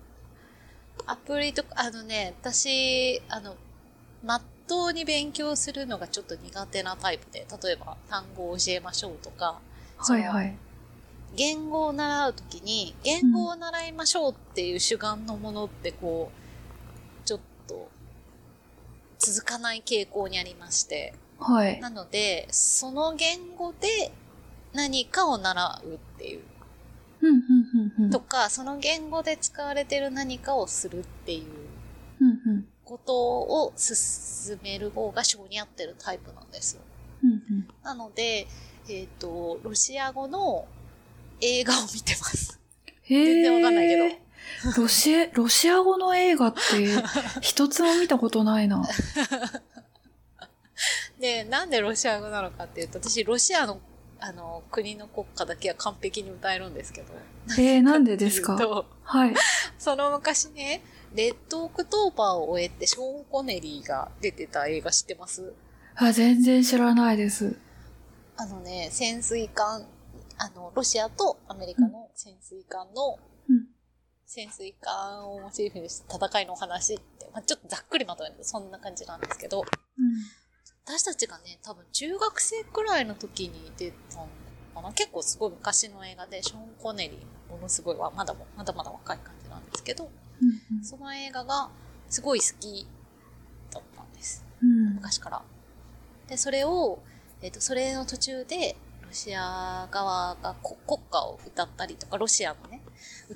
[1.07, 3.57] アプリとか、あのね、私、あの、
[4.25, 9.61] まっとうに勉強するのがちょっと苦手なタイプで、例えば単語を教えましょうとか、
[9.99, 10.57] はいはい。
[11.35, 17.89] 言語を習うときに、言語を習いましょうっていう主眼のものってこう、ちょっと
[19.25, 21.81] 続かない傾向にありまして、はい。
[21.81, 24.13] なので、その言語で
[24.73, 26.41] 何かを習うっていう、
[27.21, 27.43] うん、うん、
[27.99, 28.11] うん、うん。
[28.11, 31.45] とか、その言語で使われてる何かをするっていう
[32.21, 32.67] うん、うん。
[32.85, 36.83] ことを進める方が性に合ってるタイプなんですよ。
[37.23, 37.69] うん、うん。
[37.85, 38.49] なので、
[38.89, 40.67] えっ、と、ロシア語の
[41.41, 42.59] 映画を見てます。
[43.09, 43.97] 全然わかんないけ
[44.77, 46.61] ロシア、ロシア語の映画って
[47.41, 48.83] 一つも見たことないな。
[51.21, 53.81] で、なんでロシア語なのかっていうと、私、ロシアの、
[54.21, 57.13] あの、国の国歌だけは完璧に歌えるんですけど。
[57.59, 58.57] えー、なんでですか？
[59.05, 59.35] はい。
[59.79, 60.83] その昔ね、
[61.15, 65.53] レッドオクトーバーを追えって、ショーン・コネリーが出てた映画知ってます？
[65.97, 67.57] あ、全然知らないです。
[68.37, 69.85] あのね、潜水艦、
[70.39, 73.32] あの、ロシアとアメリカの潜水艦の、うん
[74.35, 79.63] 潜水艦をモチーフにした戦いのお話って、まあ、ちょっとざっくりまとめるとそんな感じなんですけど、
[80.87, 84.29] 私たちがね、多分中学生くらいの時に出たの
[84.75, 90.11] かな結構すごい昔の映画で、ショーン・コネリーものすごいわ、まだも、まだまだ若い感じなんですけど、
[90.41, 90.83] うん。
[90.83, 91.69] その映画が
[92.09, 92.87] すごい好き
[93.71, 94.47] だったんです。
[94.63, 94.95] うん。
[94.95, 95.43] 昔から。
[96.27, 97.01] で、それを、
[97.43, 102.72] えっ、と、それの途中で、ロシア側がこ国歌を歌ったりとか、ロシアのね、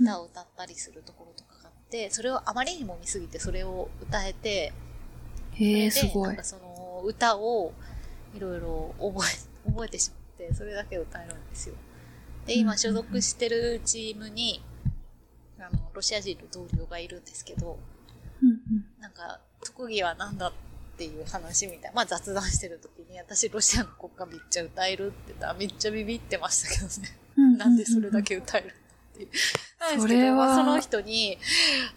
[0.01, 4.73] 歌を歌ったりするところとかがあって、それをあまりにも見すぎて、それを歌えて、
[5.53, 6.45] へえ、すごないんか。
[6.45, 7.73] その歌を
[8.35, 9.37] いろいろ覚え、
[9.71, 11.75] 覚えてしまって、それだけ歌えるんですよ。
[12.47, 14.63] で、今所属してるチームに、
[15.59, 17.79] あの、ロシア人の同僚がいるんですけど、
[18.43, 20.53] うんうんなんか、特技は何だっ
[20.97, 21.93] ていう話みたいな。
[21.97, 27.19] まあ雑談してる時に、私ロシアの国歌めっちゃ歌えるって言ったらめっちゃビビってましたけどね。
[27.37, 27.59] うん。
[27.59, 28.75] なんでそれだけ歌える
[29.17, 29.31] っていう。
[30.01, 31.39] それはその人に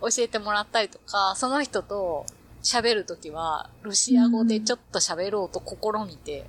[0.02, 2.26] 教えてもらったりとか、その人と
[2.64, 6.46] 喋るときは、ロシア語でちょっと喋ろうと試みて、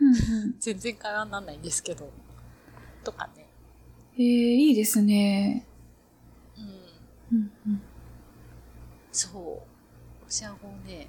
[0.00, 0.54] うんうん。
[0.58, 2.10] 全然会話にならないんですけど、
[3.04, 3.46] とかね。
[4.16, 5.66] えー、いいですね。
[7.30, 7.38] うん。
[7.38, 7.82] うんうん。
[9.12, 9.32] そう。
[9.32, 9.62] ロ
[10.28, 11.08] シア語をね、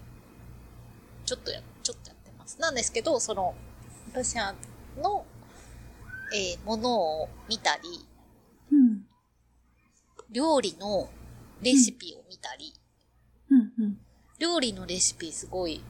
[1.25, 2.59] ちょっとや、ちょっとやってます。
[2.59, 3.55] なんですけど、その、
[4.13, 4.53] ロシア
[4.97, 5.25] の、
[6.33, 7.81] えーものを見たり、
[8.71, 9.05] うん。
[10.31, 11.09] 料理の
[11.61, 12.73] レシピを見たり、
[13.49, 13.97] うんうん。
[14.39, 15.81] 料理のレシピすごい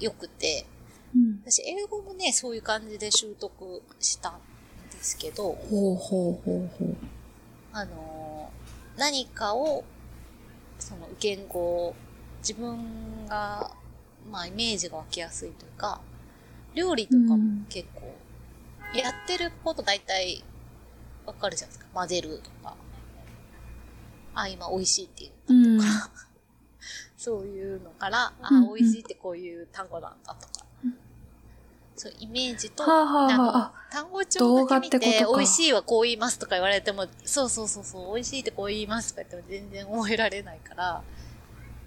[0.00, 0.66] 良くて、
[1.14, 1.40] うん。
[1.44, 4.40] 私英語もね、そういう感じで習得したん
[4.90, 6.96] ですけど、ほうほうほうほう。
[7.72, 9.84] あのー何かを、
[10.78, 11.94] その言語を
[12.38, 13.70] 自分が、
[14.30, 16.00] まあイメージが湧きやすいというか、
[16.74, 18.14] 料理とかもうん結構、
[18.94, 20.42] やってること大体
[21.26, 21.90] わかるじゃないですか。
[21.94, 22.74] 混ぜるとか。
[24.34, 26.10] あ、今美味しいって言ったとか、
[27.16, 28.74] そういうのから、あ、うんうん。
[28.74, 30.66] 美味しいってこういう単語なんだとか。
[31.96, 33.34] そう、イメージと、はあはあはあ。
[33.34, 41.02] あのあ単語帳だけ見て、美味しいはこう言いますとか言われても、そうそうそうそう、美味しいってこう言いますとか言っても全然覚えられないから、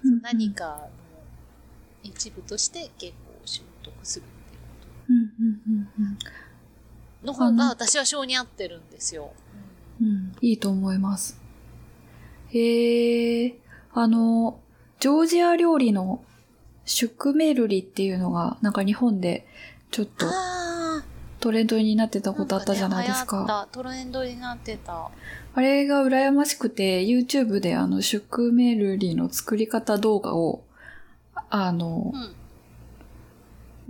[0.02, 0.22] うんうん。
[0.22, 0.90] 何かの
[2.02, 4.68] 一部として言語を習得するっていうこ
[5.08, 6.26] うんうんうんと
[7.24, 9.32] の方が私は性に合ってるんですよ。
[10.00, 10.06] うん。
[10.06, 10.32] うん。
[10.40, 11.38] いいと思います。
[12.48, 13.56] へえ、
[13.92, 14.58] あの、
[14.98, 16.22] ジョージア料理の
[16.84, 19.46] シュクメルリっていうのが、なんか日本で
[19.90, 21.02] ちょっとあ
[21.40, 23.42] トレンドになってたあ、ことあったじゃないですか。
[23.44, 25.10] んねトレンドになってた。
[25.54, 30.62] あれが羨ましくて、YouTube であの、シュクメルリの作り方動画を、
[31.48, 32.34] あのう、ん。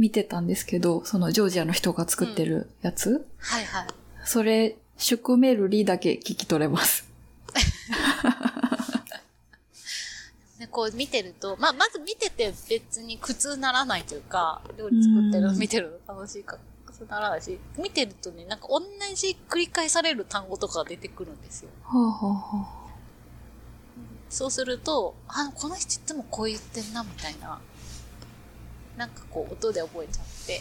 [0.01, 3.87] 見てたんですけど、そのジョージアの人が作ってるやつ、うん、はいはい。
[4.25, 7.07] それ、シュクメルリだけ聞き取れます。
[10.59, 17.07] でこう見てると、まあ、まず見てて別に苦痛ならないというか、料理作ってるの見てるの楽しいか苦痛。
[17.09, 18.81] ならないし、見てるとね、なんか同
[19.15, 21.69] じ繰り返される単語とか出てくるんですよ。
[21.83, 22.35] ほうほう
[24.31, 27.61] そうすると、あ、この人いつもこう言ってんな、みたいな。
[29.01, 30.61] なんかこう、音で覚えちゃって、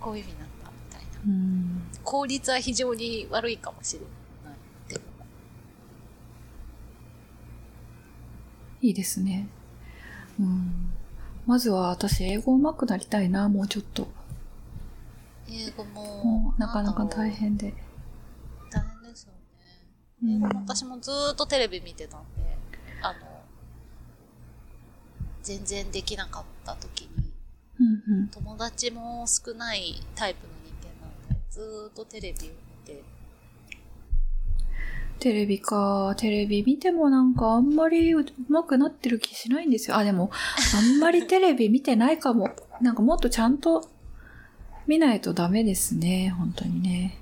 [0.00, 1.08] こういう意味なんだ、みたいな。
[1.24, 1.82] うん。
[2.02, 4.00] 効率は非常に悪いかもしれ
[4.44, 4.58] ない。
[4.88, 5.04] でも
[8.82, 9.46] いいですね。
[10.40, 10.92] うん。
[11.46, 14.08] まずは私、英語上手くなりたいな、もうちょっと。
[15.48, 17.72] 英語もなかなか大変で。
[18.72, 19.32] 大変ですよ
[20.22, 20.34] ね。
[20.34, 22.58] うん私もずーっとテレビ見てたんで、
[23.00, 23.18] あの、
[25.44, 27.19] 全然できなかった時に、
[27.80, 28.28] うんうん。
[28.28, 32.56] 友達も少ないタイプの人間なので、ずーっとテレビを見
[32.86, 33.02] て、
[35.18, 36.14] テレビか。
[36.16, 38.32] テレビ見てもなんかあんまり上手
[38.66, 39.96] くなってる気しないんですよ。
[39.96, 40.30] あ、でも、
[40.76, 42.50] あんまりテレビ見てないかも。
[42.80, 43.90] なんかもっとちゃんと
[44.86, 46.30] 見ないとダメですね。
[46.38, 47.18] 本当にね。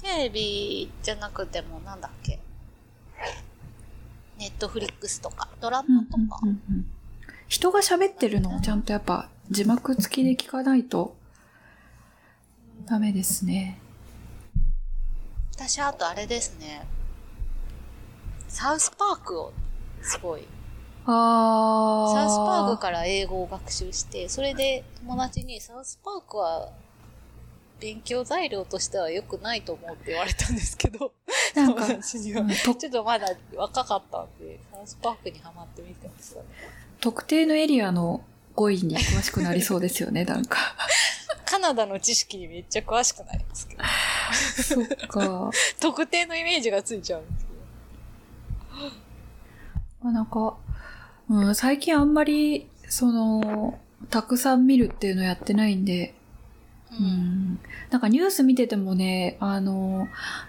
[0.00, 2.40] テレビじゃなくてもなんだっけ、
[4.38, 6.86] ネットフリックスとか、ドラうんうんマとか、うんうん
[7.48, 11.14] 人が喋ってるのをちゃんとやっぱ字幕付きで聞かないと
[12.86, 13.78] ダメですね。
[15.54, 16.86] 私あとあれですね、
[18.48, 19.52] サウスパークを
[20.00, 20.42] すごい
[21.06, 22.14] あー。
[22.14, 26.70] サウスパークから英語を学習して、それで友達にサウスパークは
[27.80, 31.12] 勉強材料としては良くないと思うって言われたんですけど、
[31.54, 36.46] なんかちょっとまだ若かったんで、サウスパークにハマってみてましたね。
[37.00, 38.22] 特定のエリアの
[38.54, 40.58] 語彙に詳しくなりそうですよね、 なんか。
[41.44, 43.82] カナダの知識にめっちゃ詳しくなりますけど、
[44.62, 45.50] そっか。
[45.80, 47.52] 特定のイメージがついちゃうんですけ
[48.80, 48.90] ど。
[50.02, 50.56] まあなんか、
[51.28, 53.78] うん、最近あんまり、その、
[54.10, 56.14] たくさん見るっていうのやってないんで、
[56.98, 57.02] う。
[57.02, 57.08] うん
[57.54, 60.08] ん、なんかニュース見ててもね、あの、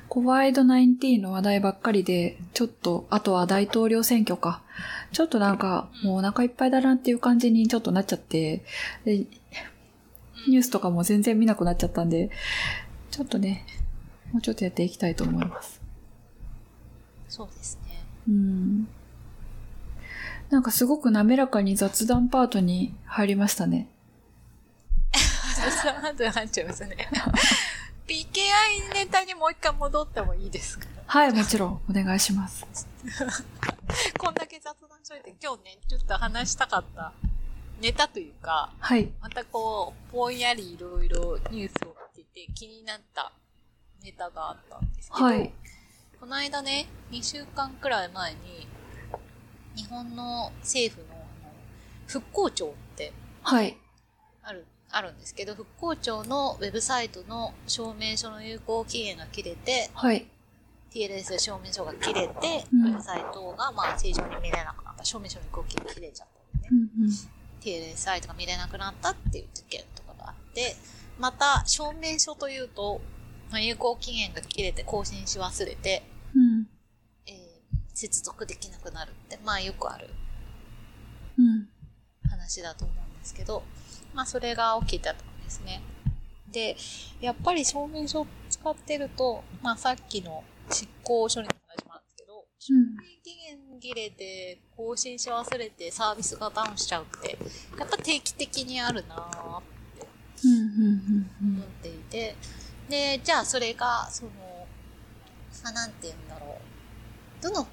[0.09, 4.61] コバイド19の話題ばっかりで、ちょっと、あとは大統領選挙か。
[5.11, 8.63] ちょっとなんか、もうお腹いっぱいだなっていう感じにちょっとなっちゃって、
[9.05, 9.25] で
[10.47, 12.29] ニュースとかも全然見なくなっちゃったんで、
[13.11, 13.65] ちょっとね、
[14.31, 15.81] もうちょっとやっていきたいと思います。
[17.29, 18.03] そうですね。
[18.27, 18.87] うん。
[20.49, 23.87] なんかすごく滑らかに雑談パートに入りましたね。
[25.71, 26.95] それはとなっちゃいますね。
[28.07, 30.87] PKI ネタにもう一回戻ってもいいですか？
[31.05, 32.65] はい、もちろん、お願いします。
[34.17, 37.13] こんだけ雑談しといて、今日ね、ちょっと話したかった
[37.79, 39.11] ネタというか、はい。
[39.21, 43.31] またこう、ぼんやりいろいろニュースを見てて気になった
[44.01, 45.53] ネタがあったんですけど、はい。
[46.19, 48.67] この間ね、2週間くらい前に、
[49.75, 51.13] 日本の政府の
[52.07, 53.11] 復興庁って
[53.43, 53.77] はい。
[54.41, 54.65] ある、
[54.95, 60.27] あるんですけど、復興庁のウェブサイトの証明書の有効期限が切れて、はい。
[60.91, 65.03] TLS 証明書が切れて、うんウェブサイトがまあ正常に見れなくなった。
[65.03, 66.87] 証明書の有効期限切れちゃったんでね。
[66.97, 67.09] うんうん。
[67.61, 70.75] TLS サイトが見れなくなったっていう事件とかがあって、
[71.19, 73.01] また、証明書というと、
[73.49, 76.03] まあ、有効期限が切れて更新し忘れて、
[76.35, 76.67] うん。
[77.25, 77.43] えー
[77.95, 80.09] 接続できなくなるって、まあよくある
[81.37, 81.67] うん。
[82.29, 83.63] 話だと思うんですけど、
[84.13, 85.81] まあそれが起きてたんですね。
[86.51, 86.75] で、
[87.19, 92.79] やっぱり証明書を使ってると、まあさっきの執行処理の話もあるんですけど、証明
[93.23, 97.37] 期限切れて更新し忘れてサービスがダウンしちゃうって、
[97.77, 99.61] やっぱ定期的にあるなぁ
[100.45, 100.51] うん。
[100.51, 100.59] うん。
[100.61, 102.35] うん思っていて、
[102.89, 104.31] で、じゃあそれが、その、
[105.63, 106.57] まあ、なんて言うんだろ
[107.39, 107.43] う。
[107.43, 107.67] どの、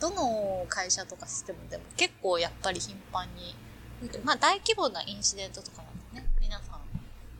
[0.00, 3.54] どの会社とかシステムでも結構やっぱり頻繁に、
[4.24, 6.80] まあ大規模なインシデントとかなんでね、皆さん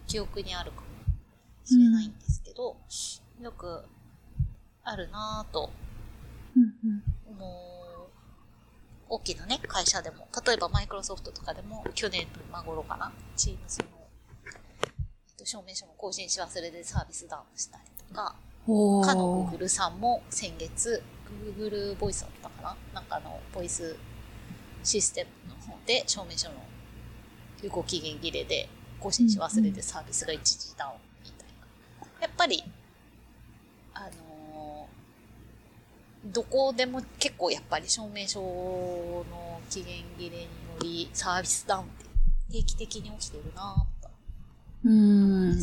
[0.07, 0.87] 記憶にあるかも
[1.65, 2.77] しれないんですけど、
[3.41, 3.85] よく
[4.83, 5.71] あるなぁと
[6.57, 7.03] うん。
[7.29, 8.11] 思う、
[9.09, 13.87] 大きなね、会社でも、例えばマイクロソフトとかでも、去年の今頃かな、チームズの、
[14.45, 18.35] えっと、証明書の更新し忘れでサービスダウンしたりとか、
[18.67, 19.57] おかのー。
[19.57, 21.03] Google さんも先月、
[21.57, 23.97] Google ボイスだったかななんかあの、ボイス
[24.83, 26.55] システムの方で証明書の
[27.63, 28.69] 有効期限切れで
[28.99, 30.93] 更新し忘れてサービスが一時ダウン
[31.25, 31.49] みたい
[32.01, 32.07] な。
[32.23, 32.63] やっぱり、
[33.95, 34.11] あのー
[36.23, 40.49] どこでも結構やっぱり証明書の期限切れによ
[40.83, 42.05] りサービスダウンって
[42.53, 44.11] 定期的に起きてるなぁと
[44.85, 45.59] うん。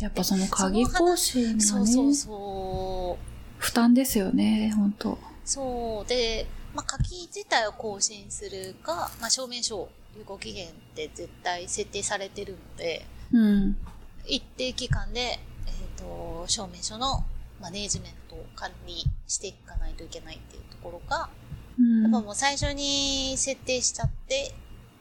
[0.00, 3.62] やっぱその鍵更新がそうそうね、そう。
[3.62, 6.08] 負担ですよね、本当そう。
[6.08, 13.76] で、まあ、書き自体を更新するか、まあ、証明書有効期限って絶対設定されてるので、うん。
[14.26, 15.38] 一定期間で、えっ、
[15.96, 17.24] と、証明書の
[17.60, 21.28] マネージメントを管理していかないといけないっていうところが、
[21.78, 24.52] うんやっぱもう最初に設定しちゃって、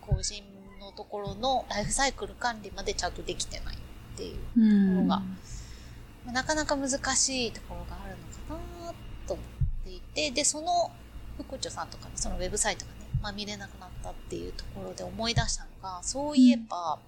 [0.01, 0.43] 更新
[0.79, 3.79] のところのライフサイクル管理までちゃんとできてないっ
[4.17, 8.15] ていう、うんところがまあなかなか難しいところがある
[8.49, 8.93] のかな
[9.27, 10.91] と思っていて、で、その
[11.43, 16.99] 副長さんとかのそのウェブサイトがね、まあ見れなくなったっていうところで思い出したのが、そういえば、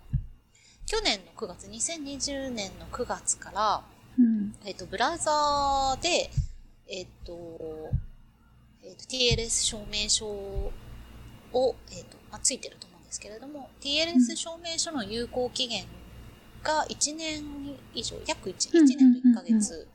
[0.86, 3.84] 去年の9月、2020年の9月から、
[4.19, 4.55] うん。
[4.65, 6.29] えっ、と、ブラウザーで、
[6.88, 7.34] えっ、と、
[8.84, 15.86] えっ、と、TLS 証明書を、えっ、と、まあ、ついてると思うんですけれども、TLS 証明書の有効期限
[16.63, 17.43] が1年
[17.93, 19.88] 以上、約 1, 1年と1ヶ月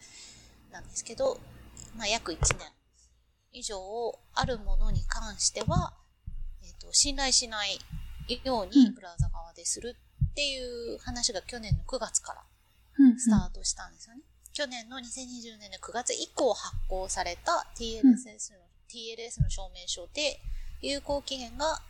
[0.73, 1.39] なんですけど、
[1.97, 2.76] まあ、約1年
[3.57, 3.81] 以上
[4.35, 5.95] あるものに関しては、
[6.63, 7.81] えっ、と、信頼しない
[8.45, 9.97] よううんにブラウザ側でする
[10.31, 12.43] っていう話が去年の9月から
[12.99, 13.19] うん。
[13.19, 14.21] スタートしたんですよね。
[14.53, 18.15] 去年の2020年の9月以降発行された TLS の,、
[18.91, 20.39] TLS の証明書で
[20.83, 21.81] 有効期限が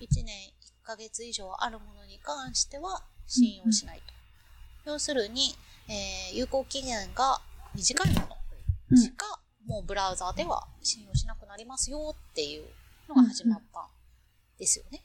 [0.00, 0.50] 1年
[0.82, 4.02] 1ヶ月以上あるものに関しては信用しない
[4.84, 4.90] と。
[4.90, 5.54] 要するに、
[5.88, 7.40] えー有効期限が
[7.74, 8.20] 短いも
[8.90, 12.64] のしかもうブラウザーでは信用しなくなりますよっていう
[13.08, 13.84] のが始まったん
[14.58, 15.02] ですよね。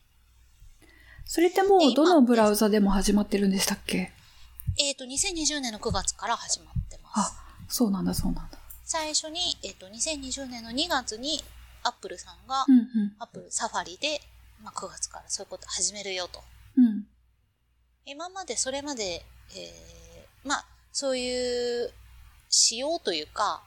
[1.26, 4.12] それってもうどのブラウザでも始まってるんでしたっけ？
[4.80, 7.32] えっ、と、2020年の9月から始まってます。
[7.32, 8.60] あ、そうなんだ、そうなんだ。
[8.84, 11.44] 最初に、えっ、と、2020年の2月に、
[11.84, 12.88] アップルさんが、うんうん。
[13.20, 14.22] アップルサファリで、
[14.62, 16.44] まあ、9月からそういうこと始めるよと。
[16.78, 17.08] うん。
[18.06, 21.92] 今までそれまで、えー、まあ、そういう
[22.50, 23.67] 仕様というか、うん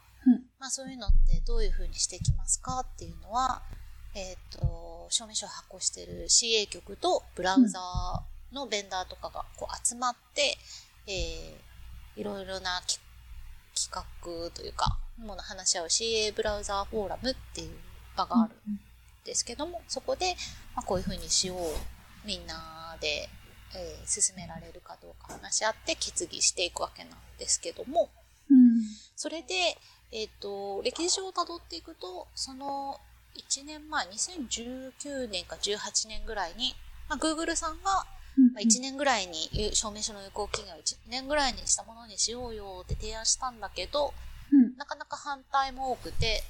[0.61, 3.63] まあ、そういうのってどういうふうにしていきますかっていうのは、
[4.15, 10.59] えっ、と、証明書を発行している CA 局とブラウザーのベンダーとかがこう集まって、
[11.07, 12.99] えー、いろいろなき
[13.75, 17.71] 企画というか、もの話し合う CA ブラウザーフォーラムっていう
[18.15, 18.79] 場があるん
[19.25, 20.37] ですけども、そこで、
[20.77, 23.29] まあ、こういうふうにしよう、みんなで、
[23.75, 28.11] えー進められるかどうか話し合って決議していくわけなんですけども、
[28.51, 28.83] うん。
[29.15, 29.79] それで、
[30.13, 32.99] えっ、と、歴史上をたどっていくと、その
[33.37, 36.75] 1年前、2019年か18年ぐらいに、
[37.09, 38.07] まあ、Google さんが、
[38.55, 44.13] まあ、1年ぐらいに有証明書の有効期限を1年ぐらいにしたものにしようよって提案したんだけど、
[44.53, 44.77] うん。
[44.77, 46.43] なかなか反対も多くて、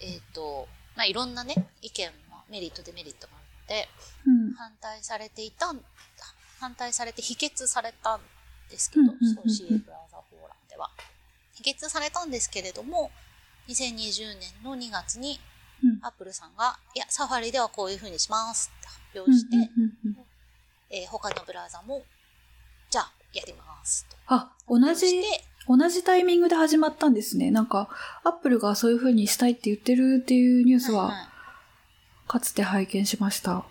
[0.00, 3.88] えっ、と、まあ、いろんなね、意見もメリット、デメリットがあって、
[4.26, 4.52] うん。
[4.54, 5.80] 反対されていたん、
[6.60, 8.20] 反対されて否決されたん
[8.70, 9.50] ですけど、うんそう。
[11.66, 13.10] 否決されたんですけれども、
[13.68, 15.40] 2020年の2月に
[15.82, 19.56] うんアップルさんが、いや、サファリではこういう風にしますって発表して、
[20.90, 22.04] えー他のブラウザも、
[22.88, 24.16] じゃあ、やりますと。
[24.28, 25.22] あ、同じ
[25.68, 27.50] 同じタイミングで始まったんですね。
[27.50, 27.88] なんか、
[28.22, 31.28] アップルがそういう風にしたいって言ってるっていうニュースは、はいはい
[32.28, 33.64] かつて拝見しました。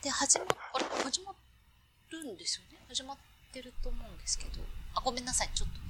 [0.00, 1.34] で、始ま、あれ、始ま
[2.10, 2.78] るんですよね？
[2.88, 3.16] 始まっ
[3.52, 4.60] てると思うんですけど。
[4.94, 5.85] あ、ごめんなさい、ちょっとね。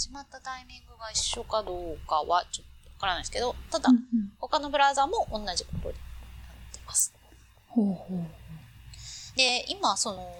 [0.00, 5.92] 始まったタイミングが一緒かどうかはちょっとわからないですけど、ただ、うんうん他のブラウザも同じことになっ
[6.72, 7.12] てます。
[7.68, 9.36] ほうほう。
[9.36, 10.34] で、今、その、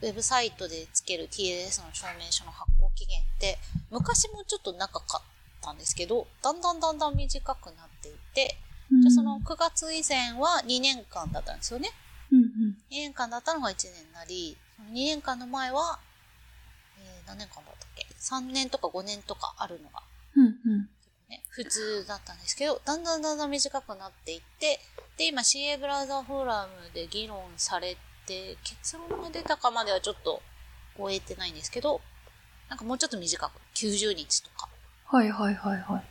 [0.00, 3.58] ウェブサイトでつける TLS の証明書の発行期限って、
[3.90, 5.22] 昔もちょっと長かっ
[5.60, 8.56] たんですけど、だんだんだんだん短くなっていて、
[9.02, 11.90] じゃあその9月以前は2年間だったんですよね。
[12.32, 12.48] うんうん。
[12.90, 15.98] 2年間だったのが1年になり、その2年間の前は、
[16.98, 17.81] えー何年間だっ
[18.22, 20.02] ?3 年とか5年とかあるのが、
[20.36, 20.88] うんうん。
[21.28, 24.80] ね、普通だったんですけど、だんだんだんだん短くなっていって、
[25.16, 27.96] で、今 CA ブラウザフォーラムで議論され
[28.26, 30.42] て、結論が出たかまではちょっと
[30.98, 32.00] 終えてないんですけど、
[32.68, 34.68] なんかもうちょっと短く、90日とか、
[35.06, 36.02] はいはいはいは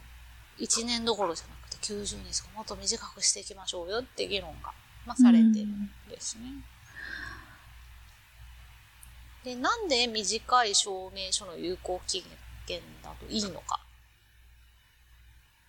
[0.60, 0.64] い。
[0.64, 4.72] 1年どころじゃなくて90日とかもっと短くしていきましょうよって議論が、
[5.06, 6.46] まあ、されてるんですね。
[9.44, 12.24] で、なんで短い証明書の有効期
[12.68, 13.80] 限だといいのか。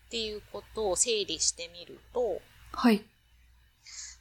[0.07, 2.41] っていうことを整理してみると、
[2.73, 3.03] はい。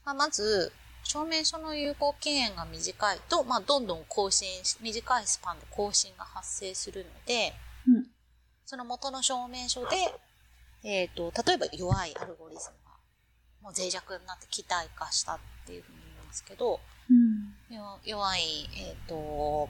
[0.06, 0.72] まあ、まず、
[1.04, 7.54] 証明書の有効期限が短いと、まあ、どんどん更新し、短いスパンで更新が発生するので、
[7.88, 8.08] うん。
[8.66, 9.98] その元の証明書で、
[10.84, 12.92] えっ、と、例えば弱いアルゴリズムが、
[13.62, 16.80] もう脆弱になって期待化したっていうふうに言いますけど、
[18.06, 19.70] 弱い、えっ、と、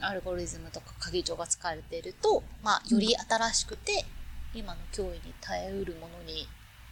[0.00, 4.04] アルゴリズムとか鍵帳が使われていると、まあ、より新しくて、
[4.54, 6.46] 今の脅威に耐えうるものに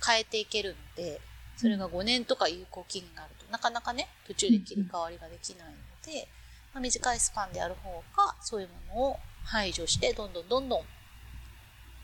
[0.07, 1.21] 変えていけるので、
[1.57, 5.73] それが5年とか有効期限があると、なかなかね、途中で切り替わりができないの
[6.05, 6.29] で、
[6.75, 10.83] まあ、短いスパンである方が、そういうものを排除して、どんどんどんどん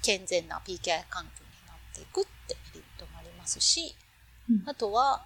[0.02, 3.94] 健全な PKI 環境になっていくってメリットもありますし、
[4.50, 4.62] うん。
[4.66, 5.22] あとは、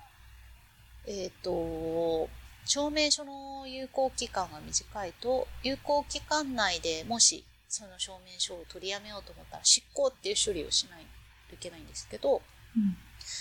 [1.06, 2.28] えっ、と、
[2.66, 11.06] 証明書の有効期間が短いと、有効期間内でもしその証明書を取りやめようと思ったら執行っていう処理をしない
[11.48, 12.42] といけないんですけど、
[12.76, 12.96] うん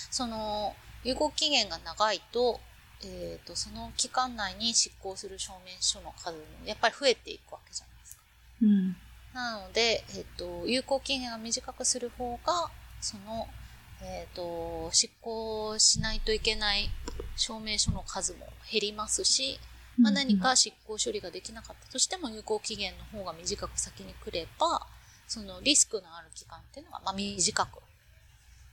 [0.10, 2.60] その有効期限が長いと、
[3.04, 8.24] えっ、と、その期間内に執行する証明書の数もやっぱり増えていくわけじゃないですか。
[8.64, 8.96] うん。
[9.34, 12.72] なので、えっ、と、有効期限が短くする方が、
[13.02, 13.48] その、
[14.06, 16.90] えっ、と、執行しないといけない
[17.36, 19.60] 証明書の数も減りますし、
[19.98, 24.86] まあ、何か執行処理ができなかったとしても有効期限の方が短く先に来れば、
[25.28, 27.80] そのリスクのある期間っていうのがまあ短く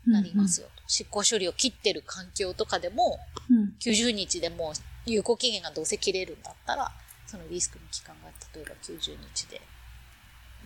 [0.06, 0.82] なりますよと。
[0.86, 3.18] 執行処理を切ってる環境とかでも、
[3.48, 3.56] うん。
[3.56, 3.74] うん。
[3.80, 4.74] 90日でもう
[5.06, 6.90] 有効期限がどうせ切れるんだったら、
[7.26, 9.60] そのリスクの期間が例えば90日で、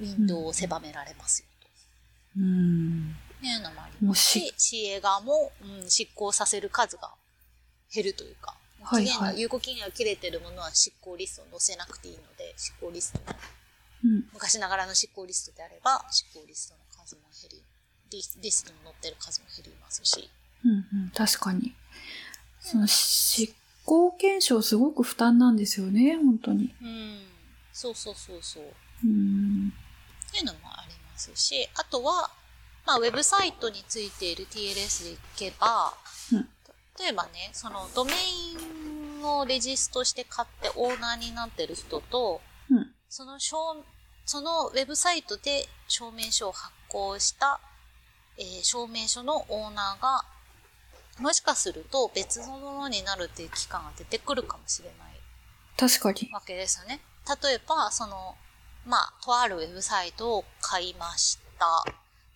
[0.01, 1.69] ウィンドウを狭められますよと。
[2.41, 3.17] うん。
[3.47, 7.11] いうのもありますし、CA 側も、うん、執行させる数が
[7.95, 8.57] 減るというか、
[8.95, 13.39] 期限が有効期限が切れてるものは執行リストに載せなくていいので、執行リストの、
[14.05, 14.25] うん。
[14.33, 17.63] 昔ながらの執行リストであれば、執行リストの数も減り、
[18.11, 20.31] リリストに載ってる数も減りますし、
[20.65, 20.71] うん。
[20.71, 21.11] うん。
[21.11, 21.75] 確かに。
[22.61, 23.53] その執
[23.85, 26.75] 行検証すごく負担なんですよね、本当に。
[26.83, 27.23] うん、
[27.73, 28.65] そうそうそうそう。
[29.05, 29.73] うん。
[30.29, 32.31] っていうのもありますし、あとは、
[32.87, 35.93] まあ、ウェブサイトについている TLS でいけば、
[36.33, 36.49] うん
[36.99, 42.91] 例えばね、そのドメインをレジストして買ってオーナーになってる人と、うん。
[43.09, 43.85] その証、
[44.25, 47.61] そのウェブサイトで証明書を発行した、
[48.39, 50.25] えー証明書のオーナーが、
[51.21, 54.97] もしかすると別のものになるっていう期間が出てくるかもしれない
[55.79, 56.31] 確かに。
[56.33, 57.01] わけですよね。
[57.43, 58.37] 例えば、その、
[58.87, 61.85] まあ、とあるウェブサイトを買いました。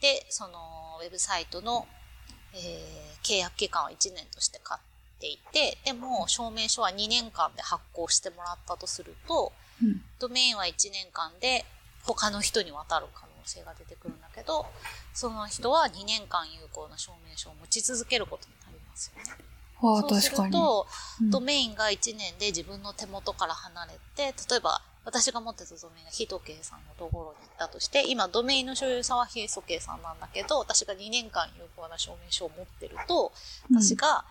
[0.01, 1.87] で、そのウェブサイトの、
[2.55, 4.81] えー契約期間は1年として買っ
[5.21, 10.01] ていて、でも証明書は2年間で発行してもらったとすると、うん。
[10.19, 11.65] ドメインは1年間で
[12.03, 14.67] 他の人に渡る可能性が出てくるんだけど、
[15.15, 19.31] その人は2年間有効な証明書を持ち続けることになりますよね。
[19.81, 20.31] そうす。
[20.31, 20.87] ると、
[21.21, 33.33] うんドメインが1年で自分の手元から離れて、例えば私が持ってたドメインがヒトケイさんのところに行ったとして、今ドメインの所有者はヒトケイさんなんだけど、私が2年間有効な証明書を持ってると、
[33.71, 34.25] うん私が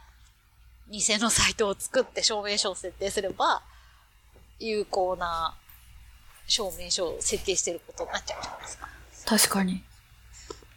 [0.89, 3.61] 偽のサイトを作って証明書を設定すれば、
[4.59, 5.55] 有効な
[6.47, 8.89] 証明書を設定してることになっちゃうじゃないですか。
[9.25, 9.83] 確かに。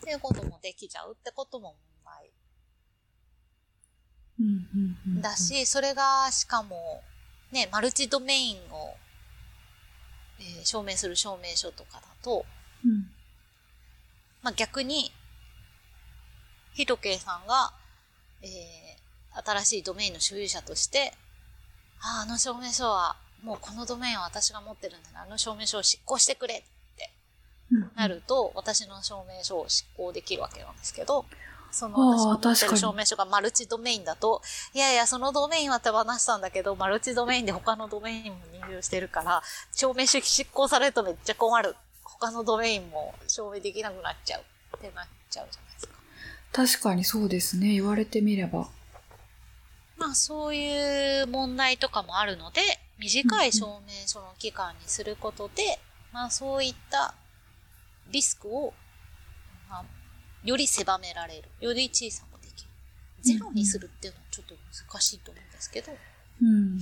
[0.03, 1.75] っていうこともできちゃうってことも問
[2.05, 2.31] 題
[4.41, 5.23] うんうんうん。
[5.23, 7.03] だし、それがしかも、
[7.51, 8.95] ね、マルチドメインを、
[10.59, 12.45] えー証明する証明書とかだと、
[12.85, 13.11] うん。
[14.43, 15.13] まあ、逆に、
[16.75, 17.73] ヒトケイさんが、
[18.43, 18.83] えー
[19.35, 21.15] 新しいドメインの所有者として、
[22.01, 26.63] ああ、あの証明書は、もうこのドメインは私が持ってるんだな、あの証明書を執行してくれっ
[26.97, 27.11] て
[27.71, 31.25] うんなると、私の証明書を執行できるわけなんですけど、
[31.73, 34.43] そあの私持ってる証明書がマルチドメインだと、
[34.75, 39.43] いやいや、そのドメインは手放したんだけど、マルチドメインで他のドメインも入力してるから、
[39.75, 41.75] 証明書執行されるとめっちゃ困る。
[42.05, 44.43] 他のドメインも証明できなくなっちゃう
[44.77, 45.95] ってなっちゃうじゃないですか。
[46.53, 47.73] 確かにそうですね。
[47.73, 48.69] 言われてみれば。
[49.97, 52.61] まあそういう問題とかもあるので、
[52.99, 55.81] 短い証明書の期間にすることで、
[56.13, 57.15] まあそういった
[58.11, 58.75] リスクを、
[59.71, 59.85] まあ、
[60.45, 61.49] より狭められる。
[61.61, 62.71] より小さくできる。
[63.23, 64.55] ゼロにするっていうのはちょっと
[64.91, 65.93] 難しいと思うんですけど。
[66.43, 66.81] うん。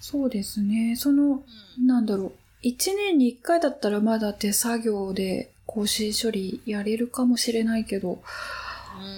[0.00, 0.94] そうですね。
[0.96, 1.42] その、
[1.78, 1.86] うん。
[1.86, 2.32] なんだろう。
[2.60, 8.20] 一年に一回だったらまだ手作業で更新処理やれるかもしれないけど、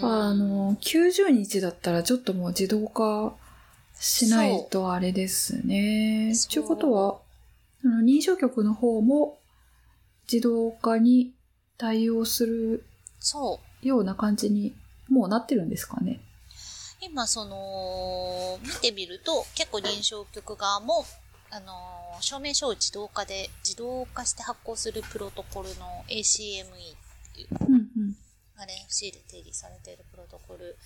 [0.03, 3.35] あの、90日だったらちょっともう自動化
[3.95, 6.33] しないとあれですね。
[6.35, 7.19] そうということは、
[7.85, 9.39] あの認証局の方も
[10.31, 11.33] 自動化に
[11.79, 12.85] 対応する
[13.21, 13.70] そう。
[13.83, 14.75] ような感じに
[15.09, 16.21] もうなってるんですかね。
[17.01, 21.07] 今その、見てみると、結構認証局側も、
[21.51, 26.67] あの、証明書を自動化で、自動化して発行するプロトコルの ACME っ
[27.35, 28.17] ていう、うんうん。
[28.59, 30.77] RFC で定義されているプロトコル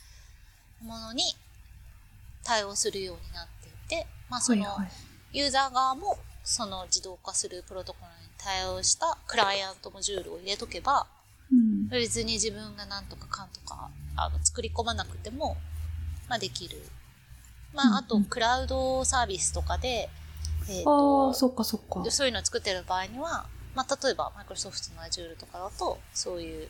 [0.81, 1.25] ものに
[2.45, 4.65] 対応するようになっていて、まあその。
[5.33, 11.07] ユーザー側もその自動化するプロトコルに対応したクライアントモジュールを入れとけば、うん。
[11.91, 15.57] 別に自分がなんとかかんとか、あの、作り込まなくても、
[16.29, 16.83] まあできる。
[17.75, 20.09] まあ、あとクラウドサービスとかで、
[20.69, 22.11] えっ、あとあ、、そっかそっか。
[22.11, 26.69] そういうのを作ってる場合には、まあ、例えば、マイクロソフトの Azure とかだと、そういう、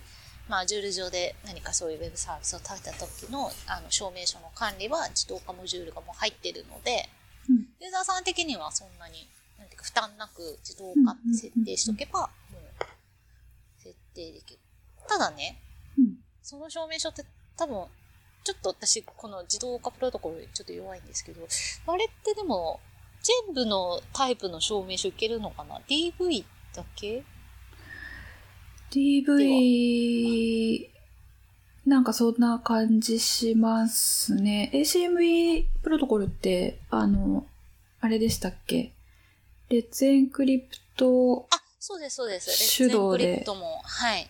[0.48, 7.08] まあ、Azure 上で何かそういうウェブサービスを立てた時の、あの、証明書の管理は自動化モジュールがもう入ってるので、
[7.48, 14.60] うんユーザーさん的にはそんなに、なんていうか、負担なく自動化って設定しとけば、もう、設定できる。
[15.09, 15.61] ただね、
[15.98, 16.16] うん。
[16.42, 17.24] その証明書って
[17.57, 17.84] 多分、
[18.44, 21.46] ちょっと私、この自動化プロトコルちょっと弱いんですけど、
[21.86, 22.80] あれってでも、
[23.46, 26.44] 全部のタイプの証明書いけるのかな ?DV
[26.74, 27.24] だけ
[28.90, 30.88] ？DV、
[31.86, 34.70] なんかそんな感じしますね。
[34.74, 37.46] ACME プロトコルって、あの、
[38.00, 38.92] あれでしたっけ？
[39.70, 42.48] Let's Encrypt、あ、そうです、そうです。
[42.80, 44.28] Let's Encrypt も、はい。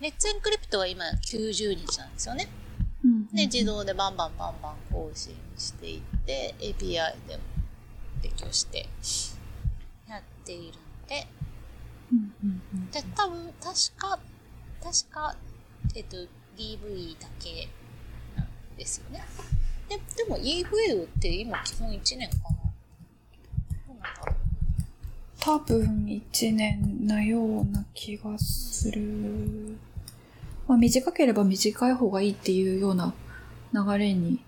[0.00, 2.48] Let's Encrypt は今90日なんですよね。
[3.32, 6.92] で、自動でバンバンバンバン更新していって、API
[7.26, 7.42] でも
[8.22, 8.86] 提供して
[10.08, 11.26] やっているので、
[12.92, 14.18] で、多分、確か、
[14.82, 15.36] 確か、
[15.94, 16.16] えっと、
[16.56, 17.68] DV だけ
[18.36, 19.24] なんですよね。
[19.88, 22.63] で、でも EFL って今基本1年かな
[25.44, 29.76] 多分1年なような気がする。
[30.66, 33.12] まあ短ければ短い方がいいっていうような
[33.74, 34.42] 流れに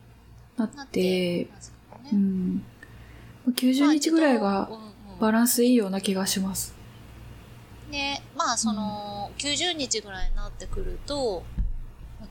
[0.57, 1.01] なって
[1.43, 1.49] ね。
[2.13, 2.65] うん。
[3.49, 4.87] 90日ぐらいがまあ
[5.21, 6.75] バランスいいような気がします。
[7.91, 11.45] で、まあ、その、90日ぐらいになってくると、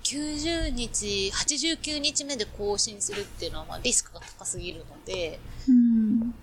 [0.03, 5.54] 90日、89日目で更新するっていうのは、まあ、リスクが高すぎるので、うん。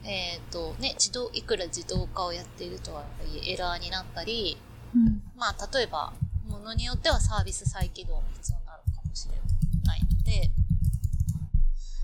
[0.05, 4.57] えっ、と、ね、自動、いくら自動化をやっているとはいえ、エラーになったり、
[4.95, 5.23] うん。
[5.37, 6.12] まあ、例えば、
[6.49, 9.35] ものによってはサービス再起動も必要になるかもしれ
[9.85, 10.51] ないので、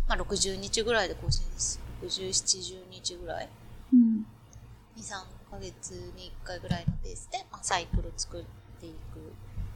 [0.09, 1.81] まあ、60日ぐらいで更新です。
[2.03, 3.49] 60、70日ぐらい
[3.93, 4.27] うん。
[4.97, 8.45] 2、3ヶ月に1回ぐらいのペースで、まあ、サイクル作っ
[8.81, 9.33] ていく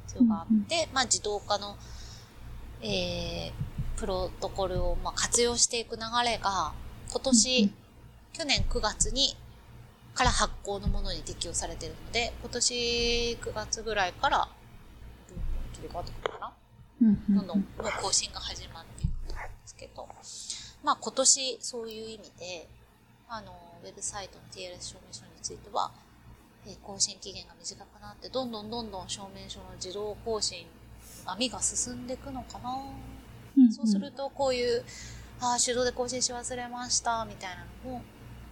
[0.07, 1.77] 必要があって、まあ、自動化の、
[2.83, 6.73] えー、プロトコルを、まあ、活用していく流れが、
[7.13, 7.75] 今年、うん
[8.33, 9.37] 去年9月に、
[10.15, 14.49] から発行のものに適用されているので、今年9月ぐらいから、
[15.29, 16.53] どんどん切り替わってくるかな。
[17.03, 17.35] うん。
[17.37, 17.63] どんどん
[18.01, 20.09] 更新が始まっていくと思うんですけど、
[20.83, 22.69] まあ今年そういう意味で、
[23.29, 23.53] あの、
[23.85, 25.91] ウェブサイトの TLS 証明書については、
[26.67, 30.67] えー更新期限が短くなって、どんどんどんどん証明書の自動更新、
[31.27, 32.71] 網が進んでいくのかな、
[33.59, 33.71] うん。
[33.71, 34.85] そうするとこういう、
[35.43, 38.03] ああ、手動で更新し忘れました、みたいなのも、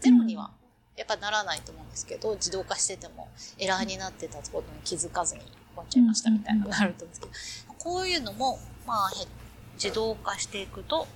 [0.00, 0.50] ゼロには
[0.96, 3.28] やっぱならないと思うんですけど、自動化してても
[3.58, 9.26] エラーになってたことに気づかずに終わっちゃいましたみたいなのがあると思うんですけど、こういうのも、まあ、へ
[9.74, 11.06] 自動化していくと、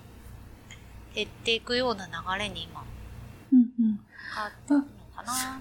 [1.15, 2.85] 減っていくような流れに今、
[3.53, 4.01] うんうん。
[4.35, 4.83] 変わっていくの
[5.17, 5.61] かな。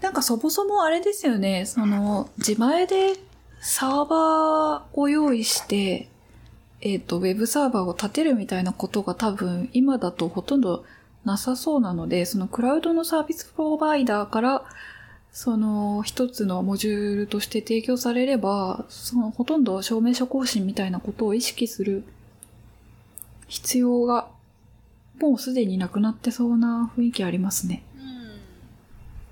[0.00, 3.14] なんかそもそもあれですよね、その、自前で
[3.60, 6.10] サーバーを用意して、
[6.82, 10.84] えっ、と、ウェブサーバーを立てるみたいなことが多分今だとほとんど
[11.24, 14.64] なさそうなので、そのクラウドのサービスプロバイダーから、
[15.32, 22.04] その一つのモジュールとして提供されれば、そのほとんど証明書更新みたいなことを意識する
[23.46, 24.28] 必要が
[25.20, 27.82] もうすでになくなってそうな雰囲気ありますね。
[27.96, 28.40] うん。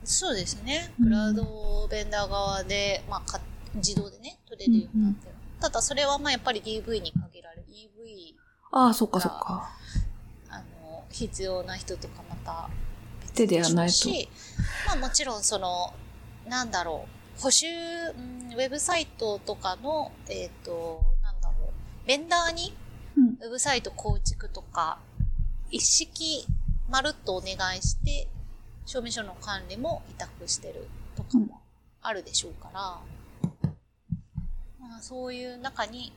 [0.04, 0.92] そうですね。
[1.00, 3.40] うんクラウドベンダー側で、まあか、
[3.74, 5.37] 自動でね、取れるようになってる。
[5.60, 7.64] ただそれはまあやっぱり DV に限られる。
[7.68, 8.34] EV
[8.70, 9.70] ああ、そっかそっか。
[10.50, 12.68] あの、必要な人とかまた
[13.34, 14.28] 手でやらないとし、
[14.86, 15.92] まあもちろんその、
[16.46, 17.06] なんだろ
[17.38, 22.74] う、補修、うんウェブサイトとかの、えっ、と、なんだろう、ベンダーに
[23.16, 24.98] うんウェブサイト構築とか、
[25.70, 26.46] 一式
[26.88, 28.28] まるっとお願いして、
[28.86, 31.60] 証明書の管理も委託してるとかも
[32.00, 33.02] あるでしょうから、ま
[34.98, 36.12] あそういう中に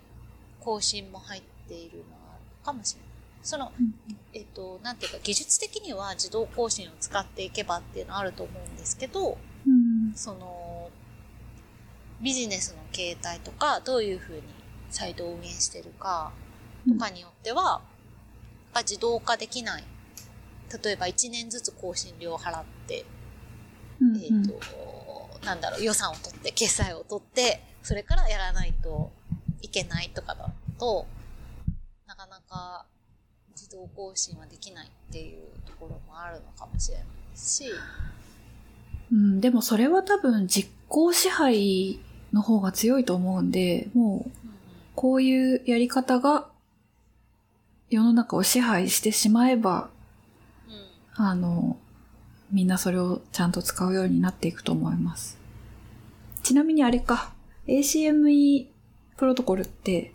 [0.60, 2.04] 更新も入っているの
[2.64, 3.12] かもしれない。
[3.44, 3.72] その、
[4.34, 10.90] えっと、なんていうか、技術的には自動更新を使っていけばっていうのはあると思うんですけど、うんその、
[12.22, 14.44] ビジネスの形態とか、どういうふうに
[14.92, 16.32] サイトを運営してるか
[16.88, 17.82] とかによっては、
[18.74, 19.84] が自動化できない。
[20.84, 23.06] 例えば1年ずつ更新料を払って、
[24.00, 29.12] うんえっ、と、なんだろう、予算を取って、決済を取って、それからやらないと
[29.62, 31.06] いけないとかだと、
[32.08, 32.86] なかなか
[33.52, 37.06] 自動更新はできないっていうところもあるのかもしれない
[37.38, 37.66] し、
[39.12, 42.00] うん、でもそれは多分実効支配
[42.32, 44.52] の方が強いと思うんで、もう、うん
[44.96, 46.48] こういうやり方が
[47.90, 49.90] 世の中を支配してしまえば、
[51.18, 51.26] うん。
[51.26, 51.78] あの、
[52.52, 55.40] みんなそれをちゃんと使うようになっていくと思います。
[56.44, 57.34] ちなみにあれか、
[57.80, 58.68] ACME
[59.18, 60.12] プロトコルって、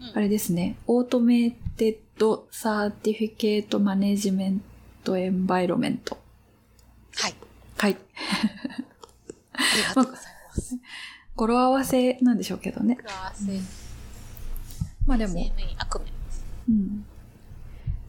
[0.00, 4.62] うんあれですね、 Automated Certificate Managemen
[5.02, 6.18] トエンバイロメント。
[7.16, 7.34] はい。
[7.76, 7.96] はい。
[9.52, 10.78] ありがとうございます。
[11.34, 12.96] 語呂合わせなんでしょうけどね。
[12.96, 13.44] クラス
[15.06, 15.34] まあでも。
[16.68, 17.04] うん。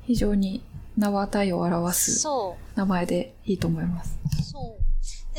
[0.03, 0.63] 非常に
[0.97, 2.27] 名は体を表す。
[2.75, 4.19] 名前でいいと思います。
[4.51, 4.88] そう。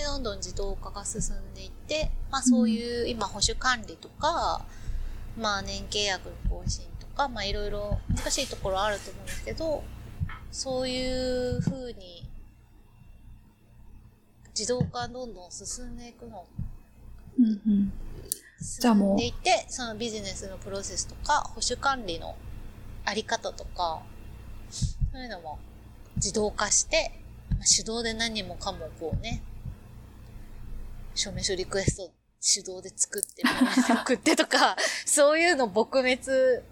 [0.00, 4.64] で、どんどん自動化が進んでいって、まあそういう今保守管理とか、
[5.38, 9.84] まあ年契約の更新とか、まあいろいろ難しいところあると思うんですけど、
[10.50, 12.26] そういう風に
[14.58, 16.46] 自動化どんどん進んでいくの。
[17.38, 17.92] うんうん。
[18.62, 22.36] 進んでいて、そのビジネスのプロセスとか、保守管理の
[23.04, 24.02] あり方とか、
[24.70, 25.58] そういうのも
[26.16, 27.12] 自動化して、
[27.50, 29.42] まあ手動で何もかもこうね、
[31.20, 32.10] 証明書リクエスト
[32.40, 33.42] 手動で作って、
[33.90, 36.64] 送ってとか、 そういうの撲滅、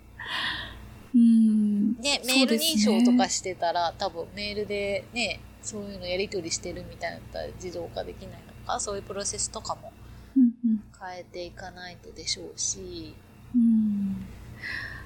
[1.14, 1.96] うん。
[2.00, 9.92] ね、メール認証とかしてたら、多分メールでね、そういうのやり取りしてるみたいなったら自動化できないのか、そういうプロセスとかも
[10.36, 10.82] うんうん。
[10.98, 13.14] 変えていかないとでしょうし、
[13.54, 14.26] うん。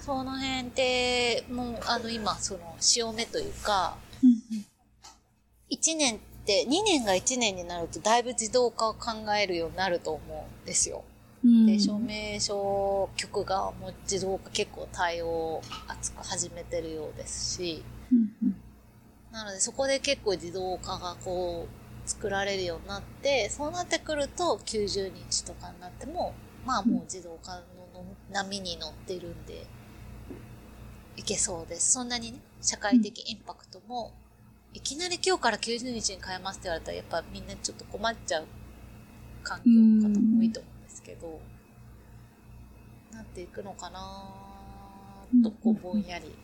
[0.01, 4.67] その辺って、もう、あの、今、その、潮目というか、うん
[5.71, 11.05] 1年って、2年が1年になると、だいぶ自動化を考えるようになると思うんですよ。
[11.45, 11.67] うん。
[11.67, 18.57] で、証明書局がもう自動化結構対応を熱く始めてるようですし、うんうん
[19.33, 26.35] なのでそこで結構自動化がこう、作られるようになって、そうなってくると90日とかになっても、
[26.67, 27.63] まあもう自動化の
[28.31, 29.67] 波に乗ってるんで、
[31.17, 31.93] いけそうです。
[31.93, 34.13] そんなにね、社会的インパクトも、
[34.75, 38.47] いきなり今日から90日に変えますって言われたら、やっぱみんなちょっと困っちゃう
[39.43, 41.41] 環境の方も多いと思うんですけど、
[43.13, 44.01] なっていくのかな
[45.43, 46.35] と、こうぼんやり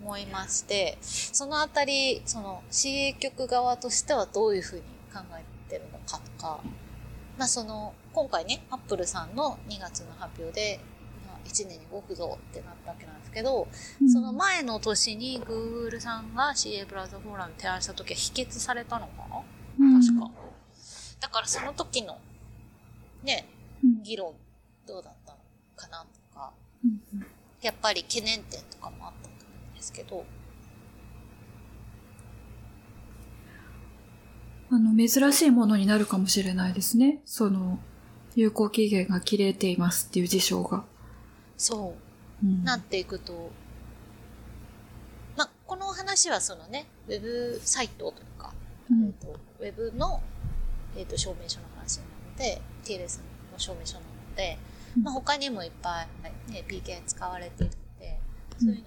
[0.00, 6.60] 思いまして、そのあたり、その CA 局側としてはどういうふうに考えてるのかとか、
[7.36, 10.78] まあその、今回ね、アップルさんの2月の発表で、
[11.46, 13.68] 1年に5億増ってなったわけなんですけど、
[14.00, 19.12] うんその前の年に Google さんが CA ブラウザフォーラム提案した時は否決されたのか
[19.78, 19.86] な？
[19.86, 20.30] うん確か。
[21.20, 22.18] だからその時の、
[23.22, 23.46] ね、
[23.82, 24.34] うん議論
[24.86, 25.38] どうだったの
[25.74, 26.52] かなとか、
[27.62, 30.24] やっぱり懸念点とかもあったと思うんですけど、
[34.70, 37.20] あの、珍しいものになるかもしれないですね。
[37.24, 37.78] その、
[38.34, 40.84] 有効期限が切れていますっていう事象が。
[41.56, 41.94] そ
[42.42, 42.64] う、うん。
[42.64, 43.50] なっていくと、
[45.36, 48.52] まあ、この話はそのね、ウェブサイトとか、
[48.90, 49.06] うん。
[49.06, 50.20] えっとウェブの、
[50.96, 53.20] えっと証明書の話なので、TLS
[53.52, 54.58] の証明書なので、
[54.96, 55.02] うん。
[55.02, 58.18] まあ、他にもいっぱい、ね、PK 使われているので、
[58.58, 58.84] そういう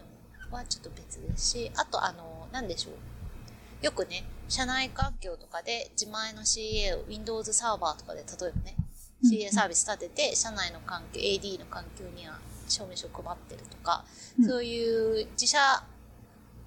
[0.51, 3.85] のはちょっと別ですし、あと、あの、なんでしょう。
[3.85, 8.75] よくね、社内環境とかで自前の CA を Windows サーバーとかで、例えばね、
[9.23, 9.31] うん。
[9.31, 12.39] CA サービス立てて、社内の環境、AD の環境には
[12.69, 14.05] 証明書を配ってるとか、
[14.39, 14.45] うん。
[14.45, 15.59] そういう自社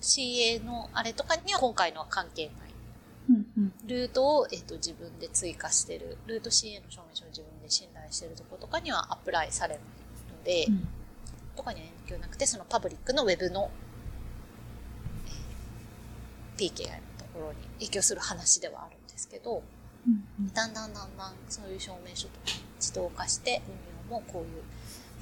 [0.00, 2.54] CA のあれとかには今回のは関係ない。
[3.30, 3.72] うんうん。
[3.86, 9.84] ルートを、えっと自分で追加してる、ルート CA の証明書を自分で信頼してるところとかにはアプライされない
[10.36, 10.88] ので、うん。
[11.56, 13.70] とかには影響なくて、そのパブリックのウェブの、
[15.26, 15.32] えー
[16.58, 19.62] PKI のところに影響する話ではあるんですけど、
[20.06, 22.46] うんだんだんだんだんそういう証明書とか
[22.76, 23.62] 自動化して
[24.10, 24.62] 運用もこういう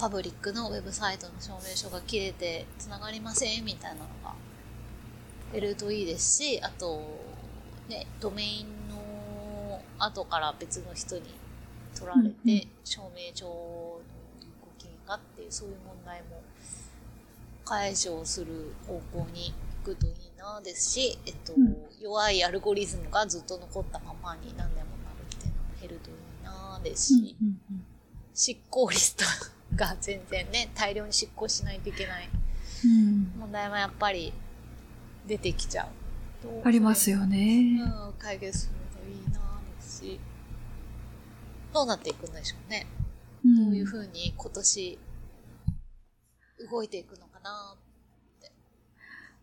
[0.00, 4.34] パブリックのウェブサイトの証明書が切れて繋がりませんみたいなのが
[5.52, 7.02] 出るといいですし、あと、
[7.86, 11.34] ね、ドメインの後から別の人に
[11.94, 14.00] 取られて証明書の
[14.40, 16.40] 有効期限がっていうそういう問題も
[17.66, 19.52] 解消する方向に
[19.84, 21.76] 行くといいなですし、えっと、うん。
[22.00, 27.84] 弱いアルゴリズムがずっと残ったままに何年もなるっていうのも減るといいなですし、うんうん。
[28.34, 29.24] 執行リスト
[29.74, 32.28] が全然ね、大量に執行しないといけない
[32.84, 34.32] うん問題もやっぱり
[35.26, 36.62] 出てきちゃうと。
[36.64, 37.78] ありますよね。
[37.82, 39.38] うん、解決するといいな
[39.76, 40.20] ですし、
[41.72, 42.86] どうなっていくんでしょうね。
[43.44, 44.98] うんどういうふうに今年
[46.70, 47.74] 動いていくのかな。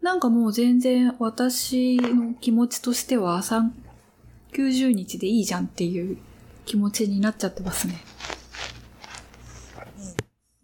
[0.02, 3.72] なんかもう全然私の気持ちとしては3
[4.54, 6.18] 90日でいいじゃんっていう
[6.66, 8.02] 気持ちになっちゃってますね。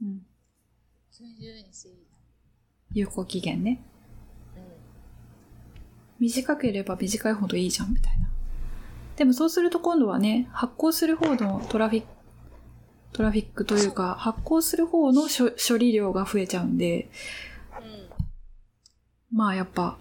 [0.02, 0.08] うん。
[0.08, 0.22] うん。
[1.12, 1.22] 90
[1.72, 1.96] 日いい
[2.94, 3.82] 有効期限ね。
[4.56, 4.62] な。
[4.62, 4.68] うん。
[6.20, 8.30] 短ければ短いほどいいじゃん、みたいな。
[9.16, 12.08] でもそうすると今度はね、発行する方のトラフィック、
[13.14, 17.10] トラフィックというか、発行する方の処処理量が増えちゃうんで、
[19.32, 19.38] うん。
[19.38, 19.98] まあやっぱ、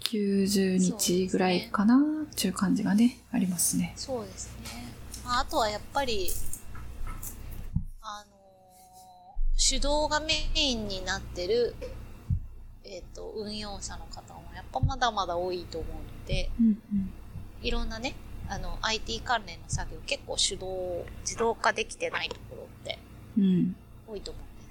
[0.00, 3.94] 90日ぐらいかな、っていう感じがね、ありますね。
[3.96, 4.92] そうですね。
[5.24, 6.28] まあ、あとはやっぱり、
[8.02, 8.40] あのー
[9.60, 11.74] 手動がメインになってる、
[12.82, 17.12] えっ、と、運用者の方もやっぱまだまだ多いと思うので、うんうん。
[17.60, 18.14] いろんなね、
[18.48, 22.98] あの、IT 関連の作業結構手動、自動化できてないところって
[23.36, 23.76] うん。
[24.08, 24.70] 多いと思うんです。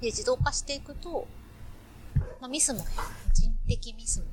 [0.00, 1.28] で、自動化していくと、
[2.40, 2.86] まあ、ミスもね、
[3.32, 4.26] 人的ミスも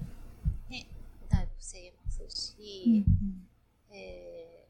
[0.69, 0.87] ね、
[1.29, 3.47] だいぶ防げますし、うんうん
[3.91, 4.67] え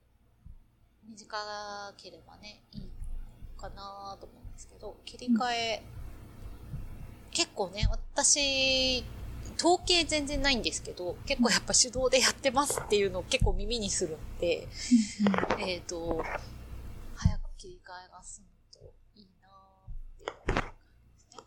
[1.07, 2.62] ー、短ければね、
[3.63, 5.83] かなと思うんですけど、切り替え、
[7.31, 9.03] 結構ね、私、
[9.57, 14.67] 統計全然ないんですけど、結構やっぱ手動でやってますっていうのを結構耳にするんで、
[15.59, 16.21] えっ、と、
[17.15, 20.71] 早く切り替えが進むといいなっていうね。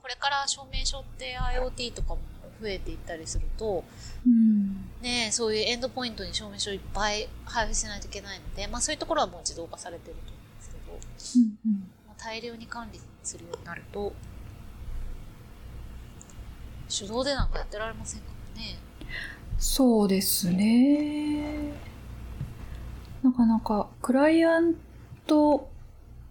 [0.00, 2.20] これから証明書って IoT とかも
[2.60, 3.84] 増えていったりすると、
[4.24, 4.88] うん。
[5.02, 11.90] ね、そういうエンドポイントに証明書いっぱい配布しないといけないので、まあそういうところはもう自動化されてると思うんですけど、うんうん。
[12.26, 14.12] まあ、大量に管理するようになると、
[16.88, 18.78] 手動でなんかやってられませんからね。
[19.58, 21.72] そうですね。
[23.22, 24.74] なかなか、クライアン
[25.26, 25.70] ト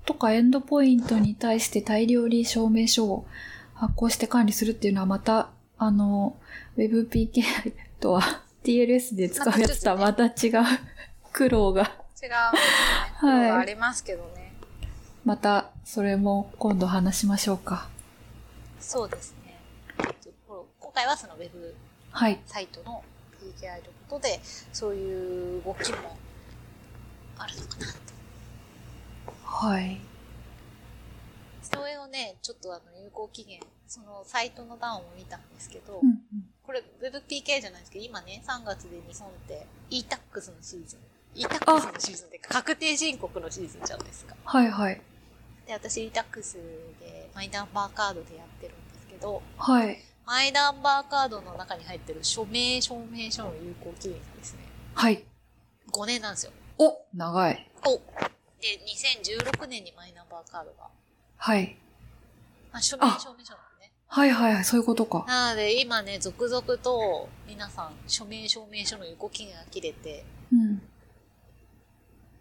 [0.05, 3.25] とかエンドポイントに対して大量に証明書を
[3.73, 6.35] 発行して管理するっていうのはまた、あの、
[6.77, 10.31] WebPK とは TLS で使うやつとはまた違う
[11.31, 11.83] 苦労が、
[12.21, 12.35] 違う、ね。
[13.15, 14.34] はいありますけどね。
[15.25, 17.89] またそれも今度話しましょうか。
[18.79, 19.57] そうですね。
[20.47, 21.75] 今回はそのウェブ
[22.11, 22.39] はい。
[22.45, 23.03] サイトの
[23.41, 24.39] PKI ということで、
[24.71, 26.15] そういう動きも
[27.39, 29.33] あるのかなと。
[29.43, 29.99] はい。
[31.63, 36.19] それをね、ちょっとあの有効期限、そのサイトの段を見たんですけど、うんうん
[36.65, 40.99] これ WebPK じゃないですけど、今ね、3月で日本って e-tax のシーズン。
[41.35, 44.35] e-tax のシーズンって確定申告のシーズンじゃないですか。
[44.43, 44.99] はいはい。
[45.65, 46.53] で、私 e-tax
[46.99, 49.97] でマイナンバーカードでやってるんですけど、はい。
[50.25, 54.59] マイナンバーカードの中に入ってる署名証明書の有効期限がですね、
[54.93, 55.23] はい。
[55.91, 56.51] 5年なんですよ。
[56.77, 57.71] お長い。
[57.85, 57.97] お
[58.61, 58.79] で、
[59.23, 60.89] 2016年にマイナンバーカードが、
[61.37, 61.77] はい。
[62.71, 63.91] あ、署名証明書なのね。
[64.07, 65.25] はいはいはい、そういうことか。
[65.27, 70.77] なので、今ね、続々と皆さん、署名証明書の有効期限が切れて、うん。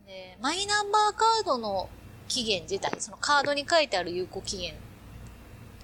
[0.07, 1.89] で、マイナンバーカードの
[2.29, 4.75] 期限自体、そのカードに書いてある有効期限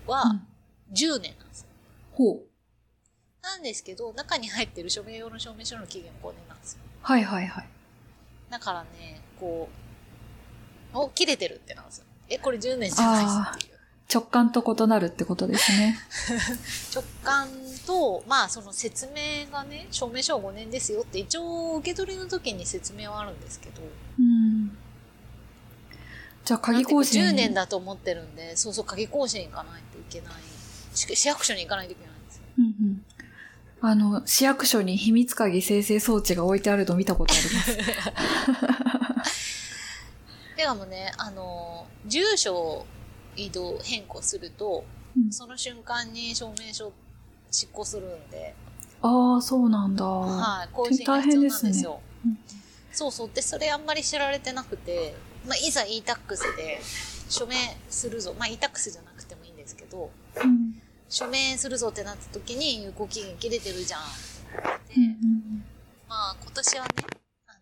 [0.07, 0.47] はうん
[0.93, 1.67] 10年なんですよ。
[2.13, 2.43] ほう。
[3.43, 6.81] なんですけど、中に入ってる署名用の証明書の期限は5年なんですよ。
[7.03, 7.69] はいはいはい。
[8.51, 9.69] だからね、こ
[10.93, 12.05] う、お、切れてるってなんですよ。
[12.29, 13.37] え、これ10年じゃないです
[13.67, 13.81] っていう。
[14.13, 15.97] 直感と異なるってことですね。
[16.93, 17.49] 直感
[17.87, 23.83] と、まあその説明がね、証明書は5年ですよって一応受け取りの時に説明はあるんですけど、
[24.19, 24.77] うん。
[26.51, 27.23] じゃあ、鍵更新。
[27.23, 30.33] なんていうか10年だと思ってるんで、そうそう、鍵更新行かないといけない。
[30.97, 32.43] し市役所に行かないといけないんですよ。
[32.59, 33.05] うんうん。
[33.83, 39.37] あの、市役所に秘密鍵生成装置が置いてあるの見たことあります。
[40.57, 42.85] てかもね、あの、住所を
[43.37, 44.85] 移動変更すると、
[45.17, 46.93] うんその瞬間に証明書
[47.51, 48.57] 執行するんで、
[49.03, 50.05] ああ、そうなんだ。
[50.05, 52.01] はい、更新が必要なんですよ。
[52.25, 52.39] うん
[52.93, 53.31] そうそう。
[53.33, 55.15] で、それあんまり知られてなくて、
[55.47, 56.81] まあ、いざ e-tax で
[57.29, 57.57] 署名
[57.89, 58.35] するぞ。
[58.39, 60.81] まあ、e-tax じゃなくてもいいんですけど、うん
[61.11, 64.01] 署名するぞってなった時に有効期限切れてるじゃん。
[64.87, 65.07] で、うんう
[65.59, 65.65] ん
[66.09, 66.91] まあ、今年はね、
[67.49, 67.59] あの、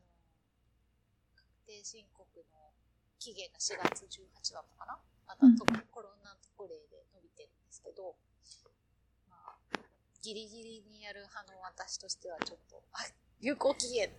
[1.35, 2.73] 確定申告の
[3.19, 4.99] 期限が4月18だったかな
[5.29, 8.17] あとはとコロナ特例で伸びてるんですけど、
[9.31, 9.57] まあ、
[10.21, 13.01] ギリギリにやる派の私としてはちょっと、あ、
[13.41, 14.11] 有効期限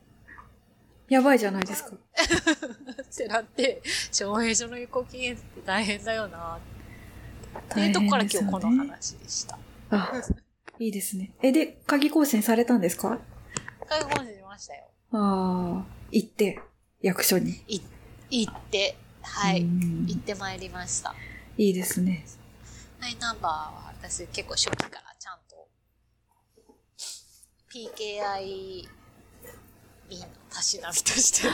[1.09, 1.91] やばいじゃないですか。
[1.95, 3.81] ってなって、
[4.11, 6.59] 証明書の有効期限って大変だよなっ
[7.73, 9.57] ていうとこから今日この話でした。
[9.89, 10.21] あ、
[10.77, 11.33] いいですね。
[11.41, 13.19] え、で、鍵更新されたんですか？
[13.87, 14.85] 解放しましたよ。
[15.11, 16.59] ああ、行って、
[17.01, 17.63] 役所に。
[17.67, 17.81] い
[18.29, 21.15] 行って、はい、うん行ってまいりました。
[21.57, 22.25] いいですね。
[23.01, 25.67] マイナンバーは私結構初期からちゃんと
[27.73, 28.87] PKI
[30.09, 31.47] 便のたしなみとして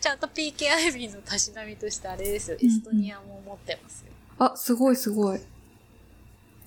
[0.00, 4.12] ちゃんと PKI 便のたしなみとしてあれですよ、エストニアも持ってますよ。
[4.38, 5.40] あ、すごいすごい。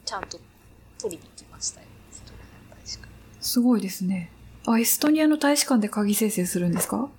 [0.05, 0.39] ちゃんと
[0.99, 3.09] 取りに来ましたよ、エストニアの大使館。
[3.41, 4.31] すごいですね。
[4.65, 7.09] あ、エストニアの大使館で鍵生成するんですか？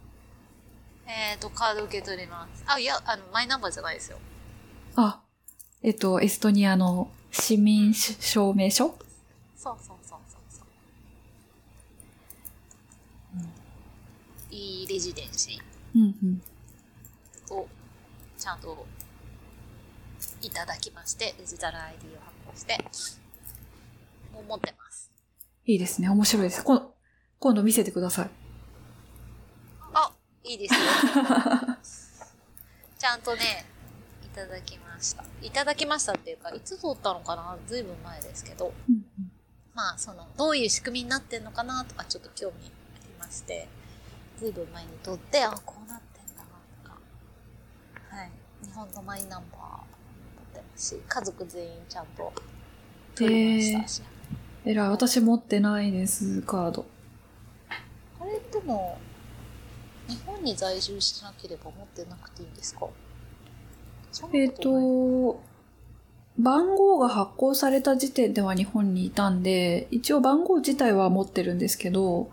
[1.07, 2.65] えっ、ー、と、カード受け取ります。
[2.67, 4.19] あ、いや、あの、マイナンバーじゃないですよ。
[4.97, 5.21] あ、
[5.83, 8.97] えっと、エストニアの市民証明書？
[9.57, 9.94] そうそう。
[14.55, 15.61] いいレジデンシ。
[15.97, 17.67] ーを
[18.39, 18.87] ちゃんと
[20.43, 22.85] いただきまして、デジタル ID を発行して、
[24.33, 25.11] 持ってます。
[25.67, 26.09] いいですね。
[26.09, 26.63] 面白いです。
[26.63, 26.95] 今度、
[27.41, 28.31] 今度見せてください。
[29.93, 30.13] あ、
[30.45, 30.81] いいですよ。
[32.97, 33.67] ちゃんとね、
[34.25, 35.25] いただきました。
[35.43, 37.59] いただきましたっていうか、いつ取ったのかな？
[37.67, 39.33] ずいぶん前ですけど、うんうん
[39.75, 42.69] まあ、その、どういう仕組みになってんのかなとか、ちょっと興味あ
[43.05, 43.67] りまして、
[44.39, 46.49] ずいぶん前に取って、あ、こうなってんだな
[46.83, 46.99] とか、
[48.17, 48.31] はい。
[48.65, 49.81] 日本のマイナンバー持っ
[50.55, 52.33] てますし、家族全員ちゃんと
[53.15, 54.03] 取りましたし。
[54.65, 54.89] えらい。
[54.89, 56.87] 私持ってないです、カード。
[58.21, 58.99] あれでも、
[60.09, 62.89] 日本に在住しなければ持ってなくていいんですか？
[64.33, 65.41] えっ、と、
[66.39, 72.31] 番号が発行された時点では日本にいたんで、一応番号自体は持ってるんですけど、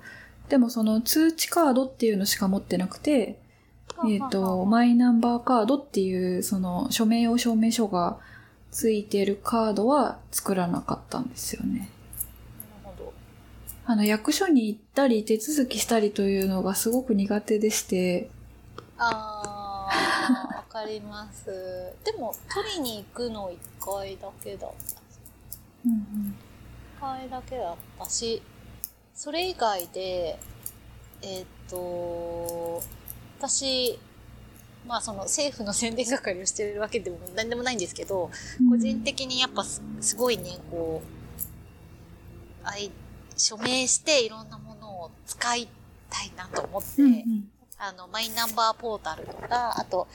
[0.52, 3.40] でもその通知カードっていうのしか持ってなくて、
[4.06, 8.20] えっ、と、マイナンバーカードっていう、その署名用証明書が
[8.70, 11.90] ついてるカードは作らなかったんですよね。
[12.84, 13.14] なるほど。
[13.86, 18.30] あの、役所に行ったり手続きしたりというのがすごく苦手でして、
[18.98, 21.46] あー、わかります。
[22.04, 25.02] でも、取りに行くの一回だけだった。
[25.86, 26.36] うん
[26.98, 28.44] 一回だけだったし、
[29.22, 30.40] それ以外で、
[31.22, 32.82] えっ、と、
[33.38, 34.00] 私、
[34.88, 38.70] まあその政府の宣伝係をしてるわけでも何でもないんですけど、うん。
[38.72, 42.90] 個人的にやっぱすすごいね、こう、あい、
[43.38, 45.68] 署名していろんなものを使い
[46.10, 47.52] たいなと思って、うんうん。
[47.78, 50.08] あの、マイナンバーポータルとか、あと、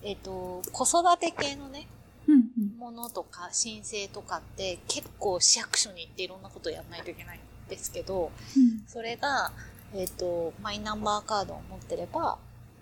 [0.00, 1.88] えっ、と、子育て系のね、
[2.28, 2.78] うんうん。
[2.78, 7.38] ものとか申請とかって結構市役所に行っていろんなことをやらないといけない。
[7.38, 8.84] んですけど、うん。
[8.86, 9.52] それが、
[9.94, 12.38] えっ、と、マイナンバーカードを持ってれば、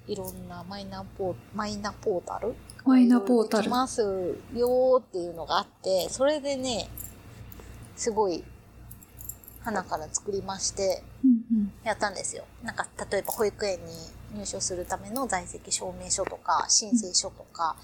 [0.08, 2.54] いろんなマイナポー、マイナポータル？
[2.84, 3.62] マイナポータル。
[3.64, 4.02] できます
[4.54, 6.88] よっていうのがあって、それでね、
[7.96, 8.42] すごい、
[9.60, 11.72] 花から作りまして、うんうん。
[11.84, 12.44] やったんですよ。
[12.64, 13.92] なんか、例えば保育園に
[14.34, 17.76] 入所するための在籍証明書とか、申請書とか、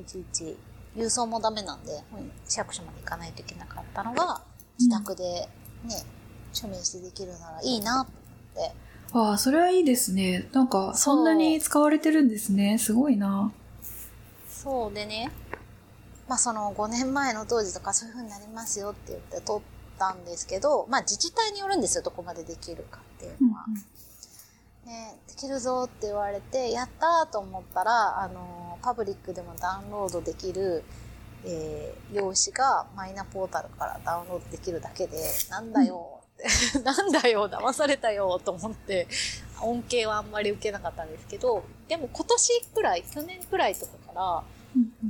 [0.00, 0.56] いちいち、
[0.96, 2.02] 郵送もダメなんで、
[2.48, 4.40] 市役所まで行かないといけなかったのが、
[4.78, 5.48] 自宅で
[5.84, 5.96] ね、
[6.52, 8.06] 署名してできるならいいなっ
[8.54, 8.72] て、
[9.14, 10.48] ああ、それはいいですね。
[10.52, 12.78] なんか、そんなに使われてるんですね。
[12.78, 13.52] すごいな。
[14.48, 15.30] そうでね、
[16.28, 23.66] まあその5年前の当時とかそういう風になりますよって言って取ったんですけど、まあ自治体によるんですよ、どこまでできるかっていうのは。
[24.86, 30.84] ね、できるぞって言われて、やったーと思ったら、あの、パブリックでもダウンロードできる、
[31.44, 35.18] えー用紙がマイナポータルからダウンロードできるだけで、
[35.50, 36.21] なんだよっ
[36.72, 39.08] て、 なんだよ、騙されたよと思って、
[39.60, 44.44] 恩恵はあんまり受けなかったんですけど、でも今年くらい、去年くらいとかから、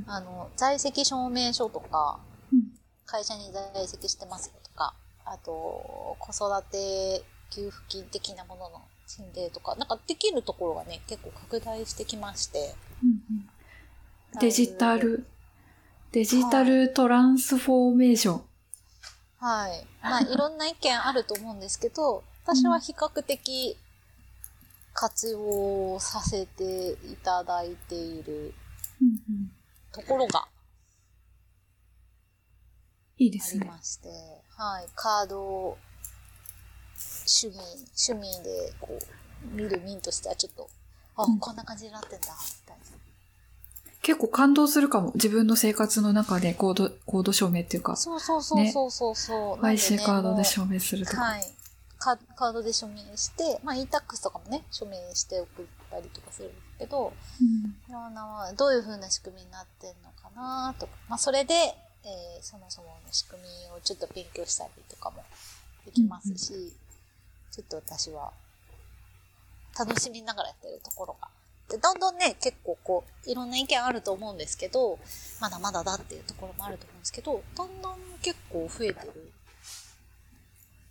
[0.07, 2.19] あの、在籍証明書とか、
[2.51, 2.73] うん
[3.05, 12.73] 会社に在籍してますよとか、あと、子育て給付金的なものの申請とか、なんかできるところがね、結構拡大してきまして。
[13.03, 13.49] うんうん
[14.39, 15.27] デジタル、
[16.11, 18.35] デジタルトランスフォーメーション。
[18.35, 18.43] はい。
[20.01, 23.77] まあ、いろんな意見あると思うんですけど、私は比較的
[24.93, 28.53] 活用させていただいている
[29.91, 30.47] ところがあ
[33.17, 33.65] いいですね。
[33.65, 34.09] りまして、
[34.57, 35.77] はい、カードを
[37.25, 37.57] 趣味、
[38.09, 40.69] 趣味でこう、見る民としてはちょっと、
[41.15, 41.39] あ、うん。
[41.39, 42.27] こんな感じになってんだ。
[44.03, 45.11] 結構感動するかも。
[45.15, 49.63] 自分の生活の中でコード、コード証明っていうか、そうそうそうそうそうそう。
[49.63, 51.21] ね IC カードで証明するとか。
[51.21, 51.43] はい。
[51.97, 65.23] カカードで署名して、まあ e-tax とかもね、署名して送ったりとかするんですけど、うんいろんな、どういう風な仕組みになってんのかなとか、まあそれで、えーそもそもの仕組みをちょっと勉強したりとかも
[65.85, 66.73] できますし、
[67.51, 68.33] ちょっと私は
[69.79, 71.29] 楽しみながらやってるところが。
[71.69, 74.99] で、どんどんね、結構こう、いろんな意見あると思うんですけど、
[75.39, 79.31] まだまだだっていうところもあると思うんですけど、だんだん結構増えてる。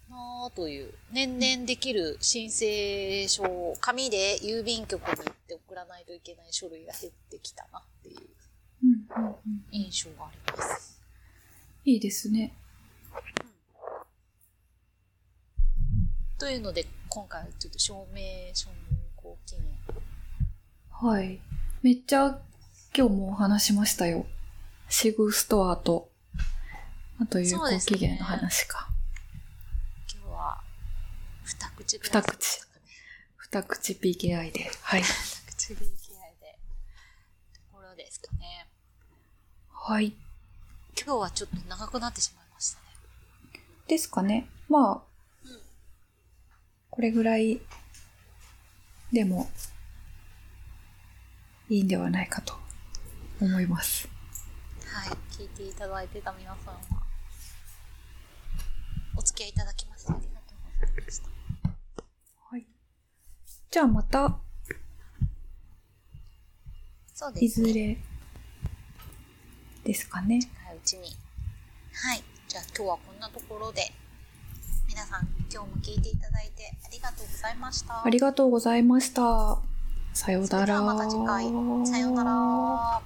[0.09, 8.19] なという、年々できる申請書を紙で郵便局に行って送らないといけない書類が減ってきたなっていう。
[9.71, 11.01] 印象があります。
[11.85, 12.53] いいですね。
[16.39, 18.21] というので、今回はちょっと証明
[18.53, 18.92] 書の。
[21.03, 21.41] はい。
[21.83, 22.39] めっちゃ
[22.97, 24.25] 今日もお話しましたよ。
[24.89, 26.09] シグストアと、
[27.21, 28.87] あと有効期限の話か。
[30.15, 30.61] 今日は、
[31.43, 32.23] 二口ぐらい。
[32.23, 32.61] 二口。
[33.37, 34.71] 二口 PKI で。
[34.81, 35.03] はい。
[35.03, 35.81] 二口 BKI
[36.41, 36.59] で。
[37.53, 38.69] ところですかね。
[39.73, 40.15] はい。
[40.97, 42.87] 今日はちょっと長くなってしまいましたね。
[43.89, 44.49] ですかね。
[44.69, 45.03] まあ、
[45.47, 45.61] うん
[46.91, 47.61] これぐらい
[49.13, 49.51] でも
[51.73, 52.53] いいんではないかと
[53.41, 54.07] 思います。
[54.87, 55.17] はい。
[55.31, 56.81] 聞いていただいてた皆さんは、
[59.17, 61.29] お付き合いいただきましてありがとうございました。
[62.51, 62.67] はい。
[63.71, 64.39] じゃあまた、
[67.15, 67.71] そうですね。
[67.71, 67.99] いずれ
[69.85, 70.41] ですかね。
[70.41, 71.17] 近いうちに。
[71.95, 72.23] はい。
[72.49, 73.91] じゃあ今日はこんなところで、
[74.87, 78.05] 皆さん今日も聞いていただいてありがとうございました。
[78.05, 79.72] ありがとうございました。
[80.13, 80.51] さようなら。
[80.51, 81.45] それではまた次回
[81.87, 83.03] さようなら